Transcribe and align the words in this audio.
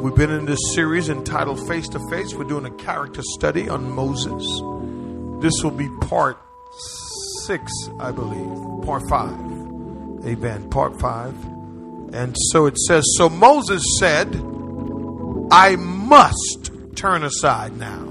We've 0.00 0.14
been 0.14 0.30
in 0.30 0.46
this 0.46 0.72
series 0.74 1.10
entitled 1.10 1.68
Face 1.68 1.86
to 1.90 1.98
Face. 2.08 2.32
We're 2.32 2.44
doing 2.44 2.64
a 2.64 2.70
character 2.70 3.20
study 3.22 3.68
on 3.68 3.90
Moses. 3.90 4.42
This 5.42 5.62
will 5.62 5.76
be 5.76 5.90
part 6.00 6.38
six, 7.44 7.70
I 7.98 8.10
believe. 8.10 8.86
Part 8.86 9.06
five. 9.10 9.38
Amen. 10.24 10.70
Part 10.70 10.98
five. 10.98 11.34
And 12.14 12.34
so 12.50 12.64
it 12.64 12.78
says 12.78 13.04
So 13.18 13.28
Moses 13.28 13.84
said, 13.98 14.34
I 15.52 15.76
must 15.76 16.70
turn 16.96 17.22
aside 17.22 17.76
now 17.76 18.06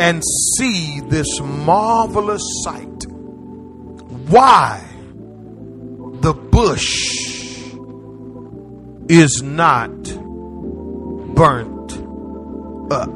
and 0.00 0.20
see 0.58 1.00
this 1.02 1.28
marvelous 1.40 2.42
sight. 2.64 3.06
Why 4.26 4.84
the 6.22 6.34
bush 6.34 7.72
is 9.08 9.42
not 9.42 10.21
burnt 11.42 11.94
up. 12.92 13.08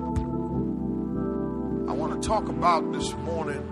I 1.89 1.93
want 1.93 2.21
to 2.21 2.29
talk 2.29 2.49
about 2.49 2.93
this 2.93 3.15
morning 3.19 3.63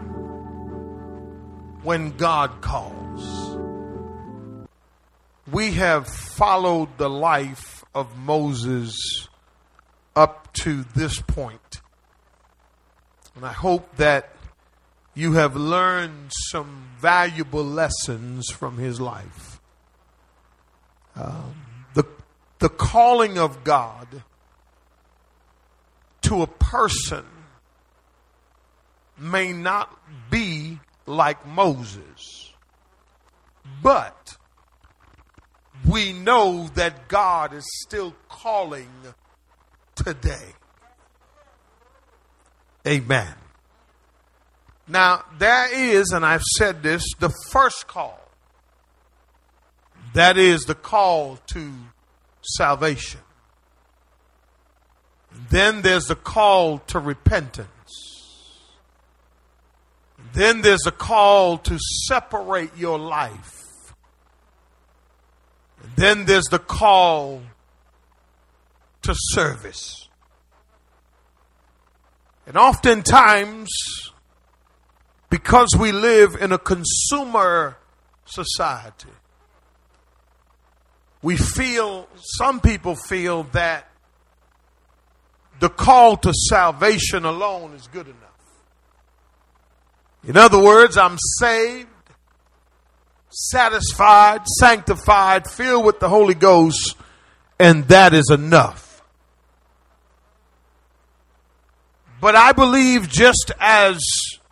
when 1.83 2.17
God 2.17 2.61
calls. 2.61 3.59
We 5.51 5.73
have 5.73 6.07
followed 6.07 6.99
the 6.99 7.11
life 7.11 7.85
of 7.97 8.17
Moses 8.17 9.27
up 10.15 10.53
to 10.59 10.85
this 10.95 11.21
point. 11.21 11.81
And 13.35 13.45
I 13.45 13.53
hope 13.53 13.97
that 13.97 14.37
you 15.15 15.33
have 15.33 15.57
learned 15.57 16.31
some 16.53 16.91
valuable 17.01 17.65
lessons 17.65 18.51
from 18.51 18.79
his 18.79 19.01
life. 19.01 19.61
Um, 21.17 21.57
the, 21.95 22.05
the 22.61 22.69
calling 22.69 23.37
of 23.37 23.65
God 23.65 24.23
to 26.25 26.43
a 26.43 26.47
person 26.47 27.25
may 29.19 29.53
not 29.53 29.99
be 30.31 30.79
like 31.07 31.47
Moses, 31.47 32.53
but 33.83 34.37
we 35.89 36.13
know 36.13 36.69
that 36.75 37.09
God 37.09 37.53
is 37.53 37.65
still 37.83 38.15
calling 38.29 38.89
today. 39.95 40.53
Amen. 42.87 43.35
Now, 44.87 45.25
there 45.39 45.69
is, 45.73 46.11
and 46.11 46.25
I've 46.25 46.43
said 46.59 46.83
this, 46.83 47.03
the 47.19 47.33
first 47.51 47.87
call. 47.87 48.21
That 50.15 50.37
is 50.37 50.63
the 50.63 50.75
call 50.75 51.39
to 51.55 51.73
salvation. 52.43 53.21
Then 55.51 55.83
there's 55.83 56.07
the 56.07 56.17
call 56.17 56.79
to 56.79 56.99
repentance. 56.99 57.69
Then 60.33 60.63
there's 60.63 60.87
a 60.87 60.93
call 60.93 61.59
to 61.59 61.79
separate 62.09 62.77
your 62.77 62.99
life. 62.99 63.63
Then 65.97 66.25
there's 66.25 66.47
the 66.47 66.59
call 66.59 67.43
to 69.03 69.15
service. 69.15 70.09
And 72.47 72.57
oftentimes, 72.57 73.71
because 75.31 75.69
we 75.79 75.93
live 75.93 76.35
in 76.41 76.53
a 76.53 76.59
consumer 76.59 77.77
society, 78.25 79.09
we 81.23 81.37
feel, 81.37 82.09
some 82.17 82.61
people 82.61 82.97
feel 82.97 83.45
that 83.53 83.89
the 85.65 85.71
call 85.71 86.19
to 86.19 86.31
salvation 86.51 87.25
alone 87.25 87.73
is 87.73 87.87
good 87.87 88.05
enough. 88.07 88.19
In 90.23 90.37
other 90.37 90.63
words, 90.63 90.99
I'm 90.99 91.17
saved, 91.39 91.89
satisfied, 93.31 94.47
sanctified, 94.59 95.51
filled 95.51 95.87
with 95.87 96.01
the 96.01 96.09
Holy 96.11 96.35
Ghost, 96.35 96.97
and 97.59 97.89
that 97.89 98.13
is 98.13 98.29
enough. 98.29 99.03
But 102.21 102.37
I 102.37 102.53
believe 102.53 103.09
just 103.09 103.51
as 103.59 103.99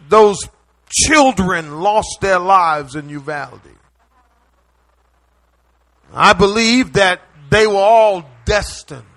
those 0.09 0.49
children 0.89 1.83
lost 1.83 2.22
their 2.22 2.39
lives 2.39 2.97
in 2.97 3.11
Uvalde, 3.11 3.61
I 6.15 6.33
believe 6.33 6.95
that 6.95 7.21
they 7.51 7.67
were 7.67 7.75
all 7.75 8.25
destined 8.47 9.12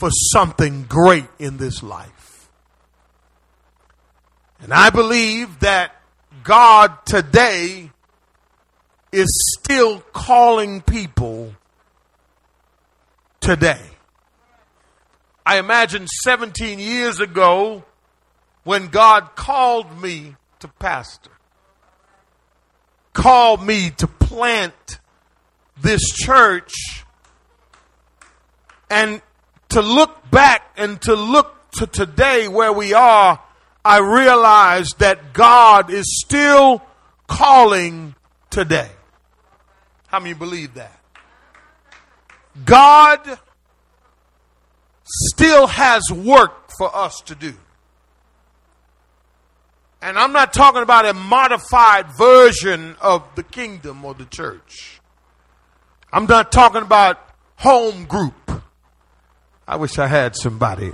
for 0.00 0.08
something 0.10 0.84
great 0.84 1.26
in 1.38 1.58
this 1.58 1.82
life. 1.82 2.48
And 4.62 4.72
I 4.72 4.88
believe 4.88 5.60
that 5.60 5.94
God 6.42 7.04
today 7.04 7.90
is 9.12 9.58
still 9.58 10.00
calling 10.14 10.80
people 10.80 11.54
today. 13.40 13.82
I 15.44 15.58
imagine 15.58 16.06
17 16.06 16.78
years 16.78 17.20
ago 17.20 17.84
when 18.64 18.86
God 18.86 19.36
called 19.36 20.00
me 20.00 20.34
to 20.60 20.68
pastor, 20.68 21.30
called 23.12 23.62
me 23.62 23.90
to 23.98 24.06
plant 24.06 24.98
this 25.82 26.00
church, 26.08 26.72
and 28.88 29.20
to 29.70 29.82
look 29.82 30.30
back 30.30 30.62
and 30.76 31.00
to 31.02 31.14
look 31.14 31.54
to 31.72 31.86
today 31.86 32.48
where 32.48 32.72
we 32.72 32.92
are, 32.92 33.42
I 33.84 33.98
realize 33.98 34.90
that 34.98 35.32
God 35.32 35.90
is 35.90 36.20
still 36.24 36.82
calling 37.26 38.14
today. 38.50 38.90
How 40.08 40.18
many 40.20 40.34
believe 40.34 40.74
that? 40.74 41.00
God 42.64 43.38
still 45.04 45.66
has 45.66 46.02
work 46.10 46.70
for 46.76 46.94
us 46.94 47.20
to 47.26 47.34
do. 47.34 47.54
And 50.02 50.18
I'm 50.18 50.32
not 50.32 50.52
talking 50.52 50.82
about 50.82 51.06
a 51.06 51.14
modified 51.14 52.10
version 52.12 52.96
of 53.00 53.22
the 53.34 53.42
kingdom 53.42 54.04
or 54.04 54.14
the 54.14 54.24
church. 54.24 55.00
I'm 56.12 56.26
not 56.26 56.50
talking 56.50 56.82
about 56.82 57.20
home 57.56 58.06
group. 58.06 58.34
I 59.70 59.76
wish 59.76 60.00
I 60.00 60.08
had 60.08 60.34
somebody. 60.34 60.90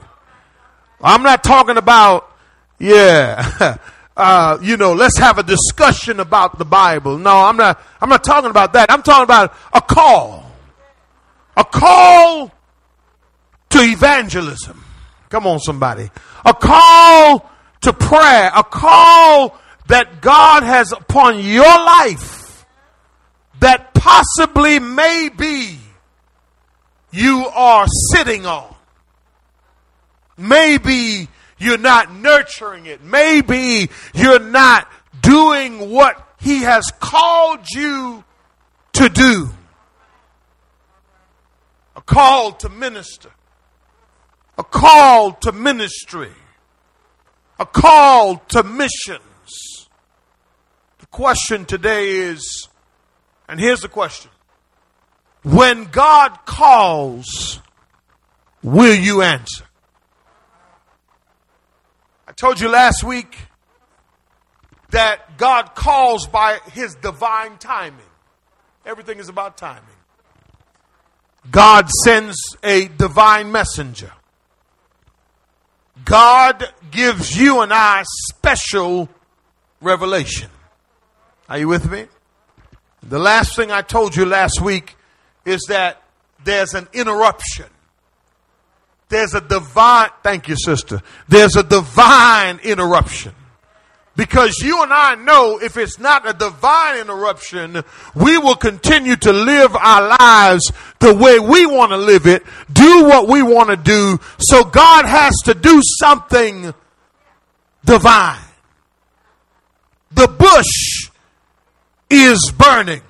I'm 1.00 1.22
not 1.22 1.42
talking 1.42 1.78
about, 1.78 2.30
yeah, 2.78 3.78
uh, 4.18 4.58
you 4.60 4.76
know, 4.76 4.92
let's 4.92 5.16
have 5.16 5.38
a 5.38 5.42
discussion 5.42 6.20
about 6.20 6.58
the 6.58 6.66
Bible. 6.66 7.16
No, 7.16 7.38
I'm 7.38 7.56
not, 7.56 7.82
I'm 8.02 8.10
not 8.10 8.22
talking 8.22 8.50
about 8.50 8.74
that. 8.74 8.92
I'm 8.92 9.02
talking 9.02 9.24
about 9.24 9.56
a 9.72 9.80
call. 9.80 10.52
A 11.56 11.64
call 11.64 12.52
to 13.70 13.78
evangelism. 13.78 14.84
Come 15.30 15.46
on, 15.46 15.58
somebody. 15.58 16.10
A 16.44 16.52
call 16.52 17.50
to 17.80 17.94
prayer. 17.94 18.50
A 18.54 18.62
call 18.62 19.58
that 19.86 20.20
God 20.20 20.64
has 20.64 20.92
upon 20.92 21.40
your 21.40 21.64
life 21.64 22.66
that 23.60 23.94
possibly 23.94 24.80
may 24.80 25.30
be 25.34 25.78
you 27.10 27.46
are 27.54 27.86
sitting 28.12 28.46
on. 28.46 28.74
Maybe 30.36 31.28
you're 31.58 31.78
not 31.78 32.12
nurturing 32.12 32.86
it. 32.86 33.02
Maybe 33.02 33.90
you're 34.14 34.38
not 34.38 34.90
doing 35.22 35.90
what 35.90 36.34
He 36.40 36.62
has 36.62 36.92
called 37.00 37.66
you 37.70 38.24
to 38.94 39.08
do. 39.08 39.48
A 41.94 42.02
call 42.02 42.52
to 42.52 42.68
minister, 42.68 43.30
a 44.58 44.64
call 44.64 45.32
to 45.32 45.52
ministry, 45.52 46.32
a 47.58 47.64
call 47.64 48.36
to 48.48 48.62
missions. 48.62 49.88
The 50.98 51.06
question 51.06 51.64
today 51.64 52.10
is, 52.10 52.68
and 53.48 53.58
here's 53.58 53.80
the 53.80 53.88
question 53.88 54.30
when 55.46 55.84
God 55.84 56.44
calls, 56.44 57.60
will 58.64 58.96
you 58.96 59.22
answer? 59.22 59.64
I 62.26 62.32
told 62.32 62.58
you 62.58 62.68
last 62.68 63.04
week 63.04 63.38
that 64.90 65.38
God 65.38 65.76
calls 65.76 66.26
by 66.26 66.58
his 66.72 66.96
divine 66.96 67.58
timing. 67.58 68.00
Everything 68.84 69.20
is 69.20 69.28
about 69.28 69.56
timing. 69.56 69.84
God 71.48 71.90
sends 72.02 72.36
a 72.64 72.88
divine 72.88 73.52
messenger. 73.52 74.10
God 76.04 76.68
gives 76.90 77.40
you 77.40 77.60
and 77.60 77.72
I 77.72 78.02
special 78.32 79.08
revelation. 79.80 80.50
Are 81.48 81.58
you 81.58 81.68
with 81.68 81.88
me? 81.88 82.06
The 83.04 83.20
last 83.20 83.54
thing 83.54 83.70
I 83.70 83.82
told 83.82 84.16
you 84.16 84.24
last 84.24 84.60
week 84.60 84.95
is 85.46 85.62
that 85.68 86.02
there's 86.44 86.74
an 86.74 86.88
interruption. 86.92 87.66
There's 89.08 89.34
a 89.34 89.40
divine, 89.40 90.10
thank 90.22 90.48
you, 90.48 90.56
sister. 90.56 91.00
There's 91.28 91.56
a 91.56 91.62
divine 91.62 92.58
interruption. 92.62 93.32
Because 94.16 94.56
you 94.62 94.82
and 94.82 94.92
I 94.92 95.14
know 95.14 95.58
if 95.58 95.76
it's 95.76 95.98
not 95.98 96.28
a 96.28 96.32
divine 96.32 97.00
interruption, 97.00 97.82
we 98.14 98.38
will 98.38 98.56
continue 98.56 99.14
to 99.16 99.32
live 99.32 99.76
our 99.76 100.16
lives 100.18 100.72
the 101.00 101.14
way 101.14 101.38
we 101.38 101.66
want 101.66 101.92
to 101.92 101.98
live 101.98 102.26
it, 102.26 102.42
do 102.72 103.04
what 103.04 103.28
we 103.28 103.42
want 103.42 103.68
to 103.68 103.76
do. 103.76 104.18
So 104.38 104.64
God 104.64 105.04
has 105.04 105.34
to 105.44 105.54
do 105.54 105.82
something 106.00 106.72
divine. 107.84 108.40
The 110.12 110.28
bush 110.28 111.10
is 112.08 112.50
burning, 112.56 113.02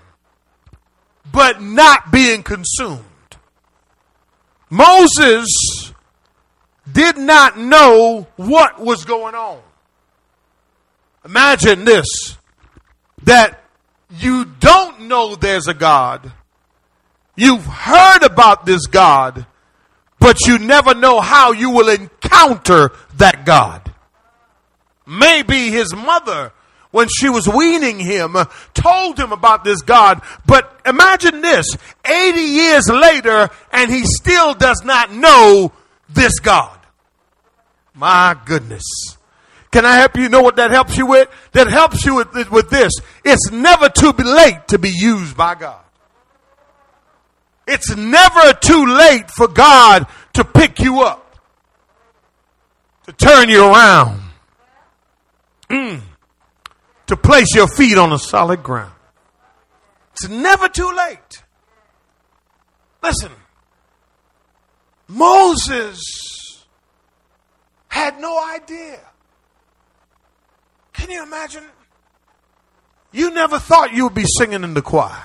but 1.37 1.61
not 1.61 2.11
being 2.11 2.43
consumed. 2.43 3.05
Moses 4.71 5.93
did 6.91 7.19
not 7.19 7.59
know 7.59 8.27
what 8.37 8.81
was 8.81 9.05
going 9.05 9.35
on. 9.35 9.61
Imagine 11.27 11.85
this 11.85 12.38
that 13.25 13.62
you 14.19 14.47
don't 14.47 15.03
know 15.03 15.37
there's 15.37 15.69
a 15.69 15.75
God. 15.75 16.33
You've 17.37 17.67
heard 17.67 18.23
about 18.23 18.65
this 18.65 18.87
God, 18.87 19.44
but 20.19 20.47
you 20.47 20.59
never 20.59 20.94
know 20.94 21.21
how 21.21 21.53
you 21.53 21.69
will 21.69 21.91
encounter 21.91 22.93
that 23.19 23.44
God. 23.44 23.93
Maybe 25.05 25.69
his 25.69 25.94
mother, 25.94 26.55
when 26.96 27.08
she 27.08 27.28
was 27.28 27.46
weaning 27.46 28.00
him, 28.00 28.34
told 28.72 29.19
him 29.19 29.31
about 29.31 29.64
this 29.64 29.82
God, 29.82 30.22
but 30.46 30.81
imagine 30.87 31.43
this 31.43 31.76
80 32.06 32.40
years 32.40 32.88
later, 32.88 33.50
and 33.70 33.90
he 33.90 34.04
still 34.06 34.54
does 34.54 34.81
not 34.82 35.12
know 35.12 35.72
this 36.08 36.38
God. 36.38 36.78
My 37.93 38.34
goodness. 38.46 38.82
Can 39.70 39.84
I 39.84 39.96
help 39.96 40.16
you 40.16 40.31
know 40.31 40.40
what 40.40 40.56
that 40.56 40.70
helps 40.70 40.96
you 40.96 41.04
with? 41.04 41.28
That 41.52 41.66
helps 41.66 42.06
you 42.06 42.14
with, 42.14 42.50
with 42.50 42.70
this. 42.70 42.94
It's 43.26 43.50
never 43.50 43.90
too 43.90 44.12
late 44.12 44.66
to 44.69 44.78
be 44.78 44.88
used 44.88 45.37
by 45.37 45.54
God. 45.54 45.84
It's 47.69 47.94
never 47.94 48.54
too 48.54 48.87
late 48.87 49.31
for 49.31 49.49
God 49.49 50.06
to 50.32 50.46
pick 50.46 50.78
you 50.78 51.02
up, 51.02 51.37
to 53.04 53.12
turn 53.12 53.50
you 53.50 53.66
around, 53.66 54.22
mm, 55.69 56.00
to 57.06 57.17
place 57.17 57.55
your 57.55 57.69
feet 57.69 57.99
on 57.99 58.12
a 58.12 58.19
solid 58.19 58.62
ground. 58.62 58.93
It's 60.12 60.29
never 60.29 60.69
too 60.69 60.91
late. 60.97 61.43
Listen, 63.03 63.32
Moses 65.08 66.00
had 67.88 68.19
no 68.20 68.43
idea 68.55 69.00
can 70.97 71.11
you 71.11 71.23
imagine? 71.23 71.62
You 73.12 73.31
never 73.31 73.59
thought 73.59 73.93
you 73.93 74.05
would 74.05 74.14
be 74.14 74.25
singing 74.38 74.64
in 74.64 74.75
the 74.75 74.82
choir. 74.82 75.23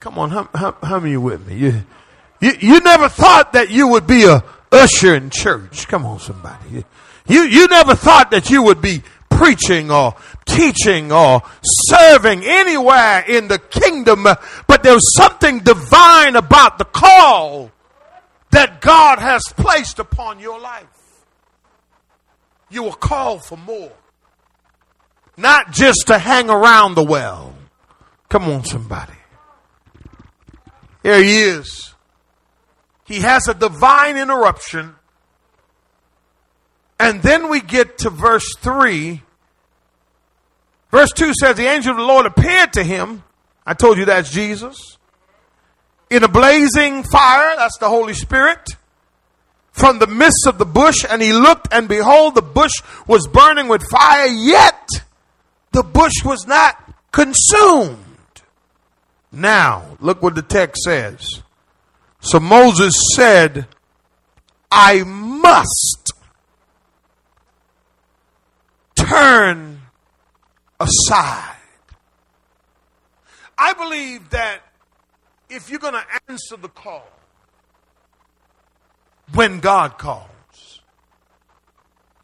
Come 0.00 0.18
on, 0.18 0.30
how, 0.30 1.00
many 1.00 1.16
with 1.16 1.46
me? 1.46 1.56
You, 1.56 1.82
you, 2.40 2.52
you 2.60 2.80
never 2.80 3.08
thought 3.08 3.54
that 3.54 3.70
you 3.70 3.88
would 3.88 4.06
be 4.06 4.24
a 4.24 4.44
usher 4.70 5.14
in 5.14 5.30
church. 5.30 5.88
Come 5.88 6.04
on, 6.04 6.18
somebody. 6.18 6.84
You, 7.26 7.42
you 7.42 7.68
never 7.68 7.94
thought 7.94 8.30
that 8.32 8.50
you 8.50 8.62
would 8.62 8.82
be 8.82 9.02
preaching 9.36 9.90
or 9.90 10.14
teaching 10.44 11.12
or 11.12 11.42
serving 11.62 12.44
anywhere 12.44 13.24
in 13.26 13.48
the 13.48 13.58
kingdom, 13.58 14.24
but 14.24 14.82
there's 14.82 15.14
something 15.16 15.60
divine 15.60 16.36
about 16.36 16.78
the 16.78 16.84
call 16.84 17.70
that 18.50 18.80
God 18.80 19.18
has 19.18 19.42
placed 19.56 19.98
upon 19.98 20.40
your 20.40 20.60
life 20.60 20.86
you 22.72 22.82
were 22.84 22.92
called 22.92 23.44
for 23.44 23.56
more. 23.56 23.92
Not 25.36 25.72
just 25.72 26.06
to 26.08 26.18
hang 26.18 26.50
around 26.50 26.94
the 26.94 27.04
well. 27.04 27.54
Come 28.28 28.44
on, 28.44 28.64
somebody. 28.64 29.12
Here 31.02 31.22
he 31.22 31.42
is. 31.42 31.94
He 33.04 33.20
has 33.20 33.48
a 33.48 33.54
divine 33.54 34.16
interruption. 34.16 34.94
And 37.02 37.22
then 37.22 37.48
we 37.50 37.60
get 37.60 37.98
to 37.98 38.10
verse 38.10 38.54
3. 38.58 39.22
Verse 40.90 41.12
2 41.12 41.32
says, 41.40 41.56
The 41.56 41.66
angel 41.66 41.92
of 41.92 41.98
the 41.98 42.04
Lord 42.04 42.26
appeared 42.26 42.72
to 42.74 42.84
him. 42.84 43.24
I 43.66 43.74
told 43.74 43.98
you 43.98 44.04
that's 44.04 44.30
Jesus. 44.30 44.98
In 46.10 46.22
a 46.24 46.28
blazing 46.28 47.02
fire, 47.04 47.56
that's 47.56 47.78
the 47.78 47.88
Holy 47.88 48.14
Spirit 48.14 48.76
from 49.72 49.98
the 49.98 50.06
midst 50.06 50.46
of 50.46 50.58
the 50.58 50.66
bush, 50.66 51.04
and 51.08 51.22
he 51.22 51.32
looked, 51.32 51.68
and 51.72 51.88
behold, 51.88 52.34
the 52.34 52.42
bush 52.42 52.72
was 53.06 53.26
burning 53.26 53.68
with 53.68 53.82
fire, 53.90 54.26
yet 54.26 54.88
the 55.72 55.82
bush 55.82 56.12
was 56.24 56.46
not 56.46 56.76
consumed. 57.10 57.98
Now, 59.32 59.96
look 60.00 60.22
what 60.22 60.34
the 60.34 60.42
text 60.42 60.82
says. 60.84 61.26
So 62.20 62.38
Moses 62.38 62.94
said, 63.16 63.66
I 64.70 65.02
must 65.04 65.91
turn 69.06 69.80
aside. 70.80 71.56
I 73.56 73.72
believe 73.74 74.30
that 74.30 74.60
if 75.48 75.70
you're 75.70 75.78
going 75.78 75.94
to 75.94 76.04
answer 76.28 76.56
the 76.56 76.68
call, 76.68 77.06
when 79.34 79.60
God 79.60 79.98
calls. 79.98 80.28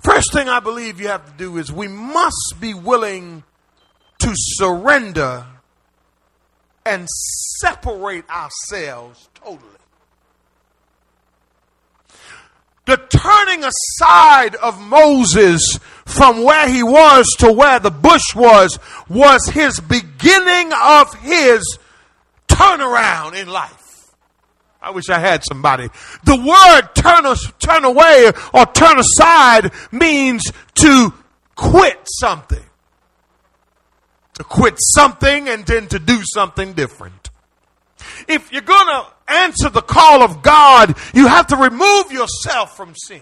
First 0.00 0.32
thing 0.32 0.48
I 0.48 0.60
believe 0.60 1.00
you 1.00 1.08
have 1.08 1.26
to 1.26 1.36
do 1.36 1.58
is 1.58 1.72
we 1.72 1.88
must 1.88 2.54
be 2.60 2.74
willing 2.74 3.42
to 4.20 4.32
surrender 4.34 5.46
and 6.86 7.06
separate 7.60 8.28
ourselves 8.30 9.28
totally. 9.34 9.62
The 12.86 12.96
turning 12.96 13.64
aside 13.64 14.54
of 14.56 14.80
Moses 14.80 15.78
from 16.08 16.42
where 16.42 16.68
he 16.68 16.82
was 16.82 17.26
to 17.38 17.52
where 17.52 17.78
the 17.78 17.90
bush 17.90 18.34
was 18.34 18.78
was 19.08 19.46
his 19.46 19.78
beginning 19.78 20.72
of 20.72 21.14
his 21.20 21.78
turnaround 22.48 23.40
in 23.40 23.46
life. 23.46 24.14
I 24.80 24.90
wish 24.90 25.10
I 25.10 25.18
had 25.18 25.44
somebody. 25.44 25.88
The 26.24 26.36
word 26.36 26.94
turn, 26.94 27.24
turn 27.58 27.84
away 27.84 28.32
or 28.54 28.66
turn 28.66 28.98
aside 28.98 29.70
means 29.92 30.50
to 30.76 31.12
quit 31.54 31.98
something. 32.18 32.64
To 34.34 34.44
quit 34.44 34.76
something 34.78 35.48
and 35.48 35.66
then 35.66 35.88
to 35.88 35.98
do 35.98 36.22
something 36.32 36.72
different. 36.72 37.28
If 38.28 38.50
you're 38.50 38.62
going 38.62 38.86
to 38.86 39.06
answer 39.32 39.68
the 39.68 39.82
call 39.82 40.22
of 40.22 40.42
God, 40.42 40.96
you 41.12 41.26
have 41.26 41.48
to 41.48 41.56
remove 41.56 42.12
yourself 42.12 42.76
from 42.76 42.94
sin. 42.94 43.20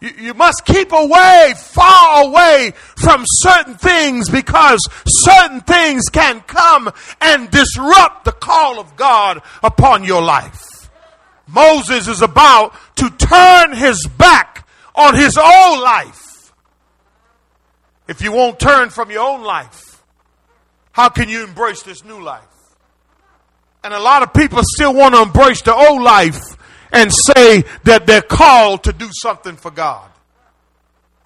You, 0.00 0.10
you 0.18 0.34
must 0.34 0.64
keep 0.64 0.92
away, 0.92 1.54
far 1.56 2.24
away 2.24 2.72
from 2.96 3.24
certain 3.26 3.74
things 3.74 4.28
because 4.28 4.80
certain 5.06 5.60
things 5.62 6.04
can 6.08 6.40
come 6.42 6.92
and 7.20 7.50
disrupt 7.50 8.24
the 8.24 8.32
call 8.32 8.78
of 8.78 8.96
God 8.96 9.42
upon 9.62 10.04
your 10.04 10.22
life. 10.22 10.90
Moses 11.48 12.06
is 12.06 12.22
about 12.22 12.74
to 12.96 13.10
turn 13.10 13.72
his 13.72 14.06
back 14.18 14.68
on 14.94 15.16
his 15.16 15.36
own 15.36 15.80
life. 15.80 16.52
If 18.06 18.22
you 18.22 18.32
won't 18.32 18.60
turn 18.60 18.90
from 18.90 19.10
your 19.10 19.28
own 19.28 19.42
life, 19.42 20.02
how 20.92 21.08
can 21.08 21.28
you 21.28 21.44
embrace 21.44 21.82
this 21.82 22.04
new 22.04 22.22
life? 22.22 22.42
And 23.84 23.94
a 23.94 24.00
lot 24.00 24.22
of 24.22 24.32
people 24.32 24.60
still 24.62 24.94
want 24.94 25.14
to 25.14 25.22
embrace 25.22 25.62
the 25.62 25.74
old 25.74 26.02
life 26.02 26.57
and 26.92 27.12
say 27.12 27.64
that 27.84 28.06
they're 28.06 28.22
called 28.22 28.84
to 28.84 28.92
do 28.92 29.08
something 29.12 29.56
for 29.56 29.70
God. 29.70 30.10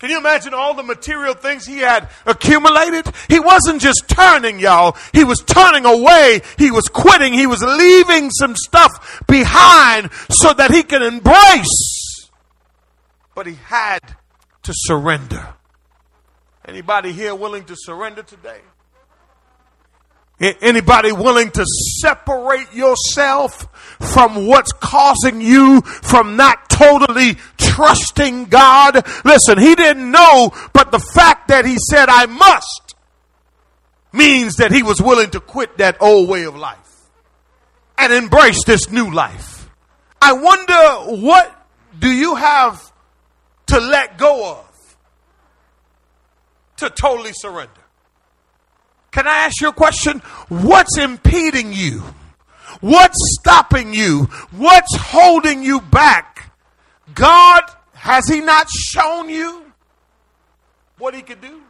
Can 0.03 0.11
you 0.11 0.19
imagine 0.19 0.53
all 0.53 0.75
the 0.75 0.83
material 0.83 1.33
things 1.33 1.65
he 1.65 1.79
had 1.79 2.09
accumulated? 2.27 3.07
He 3.29 3.39
wasn't 3.39 3.81
just 3.81 4.03
turning, 4.09 4.59
y'all. 4.59 4.97
He 5.13 5.23
was 5.23 5.41
turning 5.43 5.85
away. 5.85 6.41
He 6.59 6.73
was 6.73 6.87
quitting. 6.89 7.33
He 7.33 7.47
was 7.47 7.63
leaving 7.63 8.31
some 8.31 8.57
stuff 8.57 9.23
behind 9.29 10.11
so 10.29 10.53
that 10.55 10.73
he 10.73 10.83
could 10.83 11.03
embrace. 11.03 12.29
But 13.37 13.47
he 13.47 13.55
had 13.55 14.01
to 14.65 14.73
surrender. 14.75 15.55
Anybody 16.65 17.13
here 17.13 17.37
willing 17.37 17.65
to 17.67 17.77
surrender 17.77 18.25
today? 18.25 18.59
Anybody 20.43 21.13
willing 21.13 21.51
to 21.53 21.65
separate 22.01 22.73
yourself 22.75 23.69
from 24.01 24.47
what's 24.47 24.73
causing 24.73 25.41
you 25.41 25.81
from 25.83 26.37
not 26.37 26.69
totally 26.69 27.37
trusting 27.59 28.47
God? 28.47 29.07
Listen, 29.25 29.59
he 29.59 29.77
didn't 29.77 30.11
know, 30.11 30.53
but 30.73 30.91
the 30.91 30.99
fact 31.15 31.49
that 31.49 31.65
he 31.65 31.77
said, 31.91 32.09
I 32.09 32.27
must, 32.27 32.97
means 34.13 34.57
that 34.57 34.73
he 34.73 34.83
was 34.83 35.01
willing 35.01 35.31
to 35.31 35.41
quit 35.41 35.79
that 35.79 35.97
old 36.01 36.29
way 36.29 36.43
of 36.45 36.57
life. 36.57 36.79
and 37.99 38.13
embrace 38.13 38.65
this 38.65 38.91
new 38.91 39.13
life. 39.13 39.71
I 40.21 40.33
wonder 40.33 41.23
what 41.23 41.67
do 41.99 42.09
you 42.09 42.35
have 42.35 42.93
to 43.67 43.79
let 43.79 44.19
go 44.19 44.51
of 44.59 44.97
to 46.79 46.91
totally 46.91 47.33
surrender? 47.33 47.82
Can 49.13 49.27
I 49.27 49.45
ask 49.45 49.61
you 49.61 49.69
a 49.69 49.73
question? 49.73 50.19
What's 50.49 50.99
impeding 50.99 51.73
you? 51.73 52.03
What's 52.81 53.17
stopping 53.39 53.95
you? 53.95 54.25
What's 54.51 54.97
holding 54.97 55.63
you 55.63 55.81
back? 55.81 56.51
God, 57.15 57.63
has 57.93 58.27
He 58.27 58.41
not 58.41 58.69
shown 58.69 59.29
you 59.29 59.65
what 60.99 61.15
He 61.15 61.23
could 61.23 61.41
do? 61.41 61.61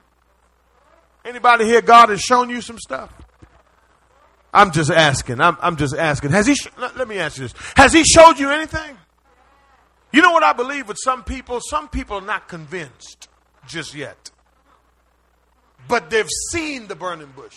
Anybody 1.25 1.64
here, 1.66 1.82
God 1.82 2.08
has 2.08 2.20
shown 2.20 2.49
you 2.49 2.61
some 2.61 2.78
stuff? 2.78 3.12
I'm 4.54 4.70
just 4.70 4.90
asking. 4.90 5.40
I'm, 5.40 5.56
I'm 5.61 5.76
just 5.76 5.96
asking. 5.96 6.30
Has 6.30 6.46
He, 6.46 6.54
sh- 6.54 6.68
let 6.78 7.08
me 7.08 7.18
ask 7.18 7.38
you 7.38 7.44
this. 7.44 7.54
Has 7.76 7.92
He 7.92 8.04
showed 8.04 8.38
you 8.38 8.50
anything? 8.50 8.96
You 10.12 10.22
know 10.22 10.32
what 10.32 10.44
I 10.44 10.52
believe 10.52 10.88
with 10.88 10.99
some 11.02 11.25
people? 11.25 11.61
Some 11.61 11.88
people 11.88 12.18
are 12.18 12.26
not 12.26 12.46
convinced 12.46 13.28
just 13.66 13.94
yet. 13.94 14.30
But 15.89 16.11
they've 16.11 16.29
seen 16.51 16.89
the 16.89 16.95
burning 16.95 17.33
bush. 17.35 17.57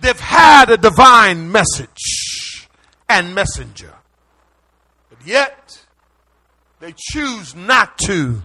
They've 0.00 0.18
had 0.18 0.70
a 0.70 0.76
divine 0.76 1.50
message 1.50 2.68
and 3.08 3.34
messenger. 3.34 3.94
But 5.08 5.26
yet, 5.26 5.84
they 6.80 6.94
choose 6.96 7.54
not 7.54 7.98
to 8.06 8.42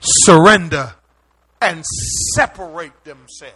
surrender 0.00 0.94
and 1.60 1.84
separate 2.34 3.04
themselves. 3.04 3.54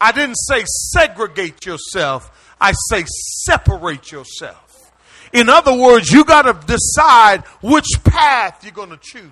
I 0.00 0.12
didn't 0.12 0.36
say 0.36 0.64
segregate 0.66 1.66
yourself, 1.66 2.54
I 2.60 2.72
say 2.88 3.04
separate 3.06 4.10
yourself. 4.10 4.92
In 5.32 5.48
other 5.48 5.74
words, 5.74 6.10
you 6.10 6.24
got 6.24 6.42
to 6.42 6.66
decide 6.66 7.44
which 7.62 7.86
path 8.02 8.64
you're 8.64 8.72
going 8.72 8.90
to 8.90 8.98
choose. 9.00 9.30